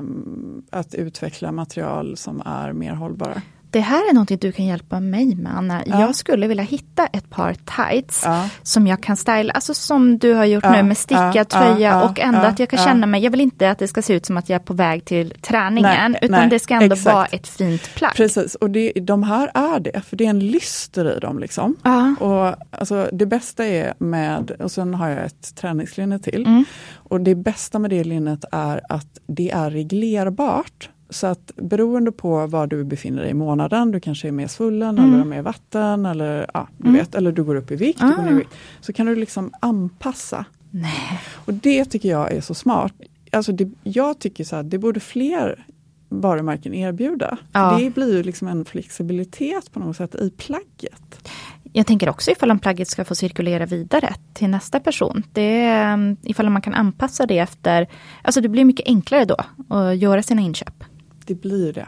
att 0.70 0.96
utveckla 0.96 1.52
material 1.52 2.18
som 2.18 2.42
är 2.46 2.74
mer 2.74 2.94
hållbara. 2.94 3.42
Det 3.72 3.80
här 3.80 4.10
är 4.10 4.14
något 4.14 4.42
du 4.42 4.52
kan 4.52 4.66
hjälpa 4.66 5.00
mig 5.00 5.36
med 5.36 5.58
Anna. 5.58 5.84
Ja. 5.86 6.02
Jag 6.02 6.16
skulle 6.16 6.48
vilja 6.48 6.64
hitta 6.64 7.06
ett 7.06 7.30
par 7.30 7.54
tights 7.54 8.22
Ja. 8.26 8.50
som 8.64 8.88
jag 8.88 9.04
kan 9.04 9.18
styla, 9.18 9.54
alltså 9.54 9.74
som 9.74 10.18
du 10.18 10.34
har 10.34 10.46
gjort 10.46 10.64
Ja, 10.64 10.72
nu 10.72 10.84
med 10.84 10.98
stickad 10.98 11.36
ja, 11.36 11.44
tröja 11.44 11.90
ja, 11.90 12.10
och 12.10 12.20
ändå 12.20 12.40
att 12.40 12.60
jag 12.60 12.70
kan 12.70 12.80
känna 12.80 13.06
mig, 13.08 13.24
jag 13.24 13.32
vill 13.32 13.42
inte 13.42 13.72
att 13.72 13.80
det 13.80 13.88
ska 13.88 14.02
se 14.02 14.14
ut 14.14 14.26
som 14.26 14.38
att 14.38 14.50
jag 14.50 14.56
är 14.56 14.66
på 14.66 14.74
väg 14.74 15.06
till 15.06 15.34
träningen 15.42 16.12
Nej, 16.12 16.20
utan 16.22 16.40
nej, 16.40 16.50
det 16.50 16.60
ska 16.60 16.74
ändå 16.74 16.94
exakt. 16.96 17.14
vara 17.16 17.26
ett 17.26 17.48
fint 17.48 17.96
plagg. 17.96 18.14
Precis, 18.16 18.56
och 18.56 18.70
det, 18.70 18.92
de 18.92 19.24
här 19.24 19.52
är 19.54 19.80
det, 19.80 20.02
för 20.02 20.16
det 20.18 20.26
är 20.26 20.30
en 20.30 20.40
lyster 20.40 21.18
i 21.18 21.20
dem. 21.20 21.40
Liksom. 21.40 21.76
Och, 22.20 22.56
alltså, 22.72 23.10
det 23.14 23.26
bästa 23.26 23.66
är 23.66 23.94
med, 23.98 24.52
och 24.52 24.72
sen 24.72 24.94
har 24.94 25.10
jag 25.10 25.26
ett 25.26 25.56
träningslinne 25.56 26.20
till. 26.20 26.46
Mm. 26.46 26.66
Och 26.94 27.22
det 27.22 27.36
bästa 27.36 27.80
med 27.80 27.90
det 27.90 28.04
linnet 28.04 28.46
är 28.52 28.82
att 28.90 29.18
det 29.28 29.52
är 29.52 29.70
reglerbart. 29.70 30.90
Så 31.10 31.28
att 31.28 31.52
beroende 31.56 32.12
på 32.12 32.48
var 32.48 32.68
du 32.68 32.84
befinner 32.84 33.22
dig 33.22 33.32
i 33.32 33.34
månaden, 33.34 33.92
du 33.92 34.00
kanske 34.00 34.28
är 34.28 34.32
mer 34.32 34.48
svullen 34.48 34.98
Mm. 35.00 35.14
eller 35.14 35.24
mer 35.26 35.42
vatten 35.42 36.06
eller, 36.06 36.50
ja, 36.54 36.68
du 36.78 36.92
vet, 36.92 37.16
eller 37.16 37.32
du 37.32 37.44
går 37.44 37.56
upp 37.56 37.72
i 37.72 37.76
vikt, 37.76 38.02
ner 38.02 38.28
i 38.28 38.34
Ah. 38.34 38.36
vikt, 38.36 38.50
så 38.82 38.94
kan 38.94 39.06
du 39.06 39.16
liksom 39.16 39.52
anpassa. 39.60 40.46
Nej. 40.72 41.20
Och 41.46 41.54
det 41.54 41.86
tycker 41.86 42.10
jag 42.10 42.32
är 42.32 42.42
så 42.42 42.54
smart. 42.54 42.94
Alltså 43.32 43.52
det, 43.52 43.72
jag 43.84 44.20
tycker 44.20 44.44
så 44.44 44.56
här, 44.56 44.64
det 44.64 44.78
borde 44.78 45.00
fler 45.00 45.66
varumärken 46.10 46.74
erbjuda. 46.74 47.38
Ja. 47.54 47.78
Det 47.80 47.90
blir 47.90 48.18
ju 48.18 48.24
liksom 48.24 48.48
en 48.48 48.66
flexibilitet 48.66 49.72
på 49.72 49.80
något 49.80 49.96
sätt 49.98 50.16
i 50.16 50.30
plagget. 50.30 51.30
Jag 51.74 51.88
tänker 51.88 52.10
också 52.10 52.32
ifall 52.32 52.52
om 52.52 52.60
plagget 52.60 52.88
ska 52.88 53.06
få 53.06 53.16
cirkulera 53.16 53.66
vidare 53.66 54.14
till 54.34 54.50
nästa 54.50 54.80
person. 54.80 55.24
Det 55.34 55.62
är, 55.62 55.94
um, 55.94 56.18
ifall 56.24 56.50
man 56.50 56.62
kan 56.62 56.74
anpassa 56.74 57.26
det 57.26 57.38
efter, 57.40 57.88
alltså 58.24 58.42
det 58.42 58.50
blir 58.50 58.66
mycket 58.66 58.88
enklare 58.88 59.26
då 59.26 59.36
att 59.76 59.98
göra 59.98 60.24
sina 60.24 60.42
inköp. 60.42 60.84
Det 61.30 61.36
blir 61.36 61.74
det. 61.74 61.88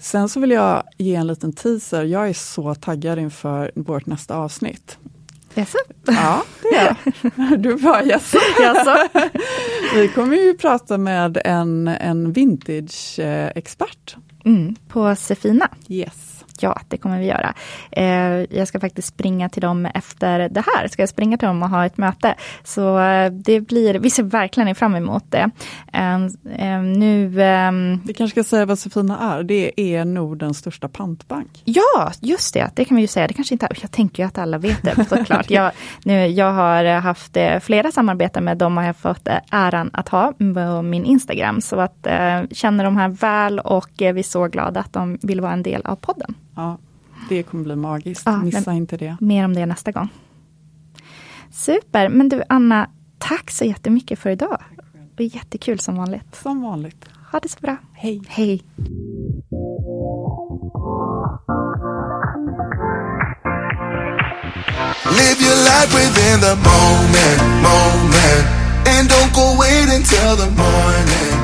Sen 0.00 0.28
så 0.28 0.40
vill 0.40 0.50
jag 0.50 0.82
ge 0.98 1.14
en 1.14 1.26
liten 1.26 1.52
teaser. 1.52 2.04
Jag 2.04 2.28
är 2.28 2.32
så 2.32 2.74
taggad 2.74 3.18
inför 3.18 3.72
vårt 3.74 4.06
nästa 4.06 4.36
avsnitt. 4.36 4.98
Jaså? 5.54 5.78
Ja, 6.06 6.42
det 6.62 6.76
är 6.76 6.96
jag. 7.32 7.58
Du 7.62 7.76
bara 7.76 8.04
yes. 8.04 8.34
Jaså? 8.60 9.08
Vi 9.94 10.08
kommer 10.08 10.36
ju 10.36 10.54
prata 10.54 10.98
med 10.98 11.42
en, 11.44 11.88
en 11.88 12.32
vintage-expert. 12.32 14.16
Mm, 14.44 14.74
på 14.88 15.16
Sefina. 15.16 15.68
Yes. 15.88 16.33
Ja, 16.60 16.80
det 16.88 16.96
kommer 16.96 17.18
vi 17.18 17.26
göra. 17.26 17.54
Eh, 17.90 18.58
jag 18.58 18.68
ska 18.68 18.80
faktiskt 18.80 19.08
springa 19.08 19.48
till 19.48 19.62
dem 19.62 19.86
efter 19.86 20.48
det 20.48 20.64
här. 20.74 20.88
Ska 20.88 21.02
jag 21.02 21.08
springa 21.08 21.36
till 21.36 21.48
dem 21.48 21.62
och 21.62 21.68
ha 21.68 21.86
ett 21.86 21.96
möte. 21.96 22.34
Så 22.64 22.98
eh, 22.98 23.30
det 23.30 23.60
blir, 23.60 23.94
vi 23.94 24.10
ser 24.10 24.22
verkligen 24.22 24.74
fram 24.74 24.94
emot 24.94 25.24
det. 25.28 25.50
Eh, 25.92 26.14
eh, 26.58 26.82
nu, 26.82 27.42
ehm, 27.42 28.00
Vi 28.04 28.14
kanske 28.14 28.42
ska 28.42 28.48
säga 28.48 28.66
vad 28.66 28.78
Sofina 28.78 29.18
är. 29.18 29.42
Det 29.42 29.80
är 29.80 30.04
Nordens 30.04 30.58
största 30.58 30.88
pantbank. 30.88 31.62
ja, 31.64 32.12
just 32.20 32.54
det, 32.54 32.70
det 32.74 32.84
kan 32.84 32.96
vi 32.96 33.00
ju 33.00 33.08
säga. 33.08 33.26
Det 33.26 33.34
kanske 33.34 33.54
inte, 33.54 33.68
jag 33.82 33.90
tänker 33.90 34.22
ju 34.22 34.26
att 34.26 34.38
alla 34.38 34.58
vet 34.58 34.82
det 34.82 35.04
såklart. 35.08 35.50
jag, 35.50 35.72
nu, 36.04 36.26
jag 36.26 36.52
har 36.52 36.84
haft 36.84 37.36
eh, 37.36 37.60
flera 37.60 37.92
samarbeten 37.92 38.44
med 38.44 38.58
dem 38.58 38.78
och 38.78 38.82
jag 38.84 38.88
har 38.88 38.92
fått 38.92 39.28
äran 39.50 39.90
att 39.92 40.08
ha 40.08 40.32
på 40.32 40.82
min 40.82 41.04
Instagram. 41.04 41.60
Så 41.60 41.80
att 41.80 42.06
eh, 42.06 42.40
känner 42.50 42.84
de 42.84 42.96
här 42.96 43.08
väl 43.08 43.58
och 43.58 43.90
vi 43.98 44.06
är 44.06 44.22
så 44.22 44.48
glada 44.48 44.80
att 44.80 44.92
de 44.92 45.18
vill 45.22 45.40
vara 45.40 45.52
en 45.52 45.62
del 45.62 45.82
av 45.84 45.96
podden. 45.96 46.34
Ja, 46.56 46.78
det 47.28 47.42
kommer 47.42 47.64
bli 47.64 47.76
magiskt. 47.76 48.22
Ja, 48.26 48.36
Missa 48.42 48.62
men- 48.70 48.76
inte 48.76 48.96
det. 48.96 49.16
Mer 49.20 49.44
om 49.44 49.54
det 49.54 49.66
nästa 49.66 49.92
gång. 49.92 50.08
Super, 51.50 52.08
men 52.08 52.28
du 52.28 52.42
Anna, 52.48 52.90
tack 53.18 53.50
så 53.50 53.64
jättemycket 53.64 54.18
för 54.18 54.30
idag. 54.30 54.62
Och 55.14 55.20
jättekul 55.20 55.78
som 55.78 55.96
vanligt. 55.96 56.34
Som 56.42 56.62
vanligt. 56.62 57.04
Ha 57.32 57.40
det 57.40 57.48
så 57.48 57.58
bra. 57.60 57.76
Hej. 57.92 58.22
Hej. 58.28 58.62
Live 65.18 65.40
your 65.40 65.56
life 65.70 65.92
within 65.94 66.40
the 66.40 66.56
moment, 66.56 67.40
moment. 67.62 68.44
And 68.86 69.08
don't 69.08 69.32
go 69.32 69.56
wait 69.58 69.88
until 69.88 70.36
the 70.36 70.50
morning, 70.50 71.08
morning. 71.08 71.43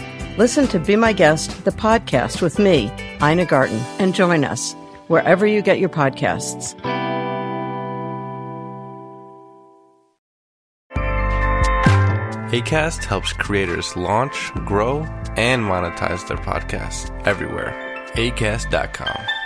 Listen 0.37 0.67
to 0.69 0.79
Be 0.79 0.95
My 0.95 1.13
Guest, 1.13 1.65
the 1.65 1.71
podcast 1.71 2.41
with 2.41 2.57
me, 2.57 2.89
Ina 3.21 3.45
Garten, 3.45 3.79
and 3.99 4.15
join 4.15 4.43
us 4.45 4.73
wherever 5.07 5.45
you 5.45 5.61
get 5.61 5.79
your 5.79 5.89
podcasts. 5.89 6.73
ACAST 12.51 13.03
helps 13.05 13.33
creators 13.33 13.95
launch, 13.95 14.51
grow, 14.65 14.99
and 15.37 15.63
monetize 15.63 16.27
their 16.27 16.37
podcasts 16.37 17.09
everywhere. 17.25 17.73
ACAST.com. 18.15 19.40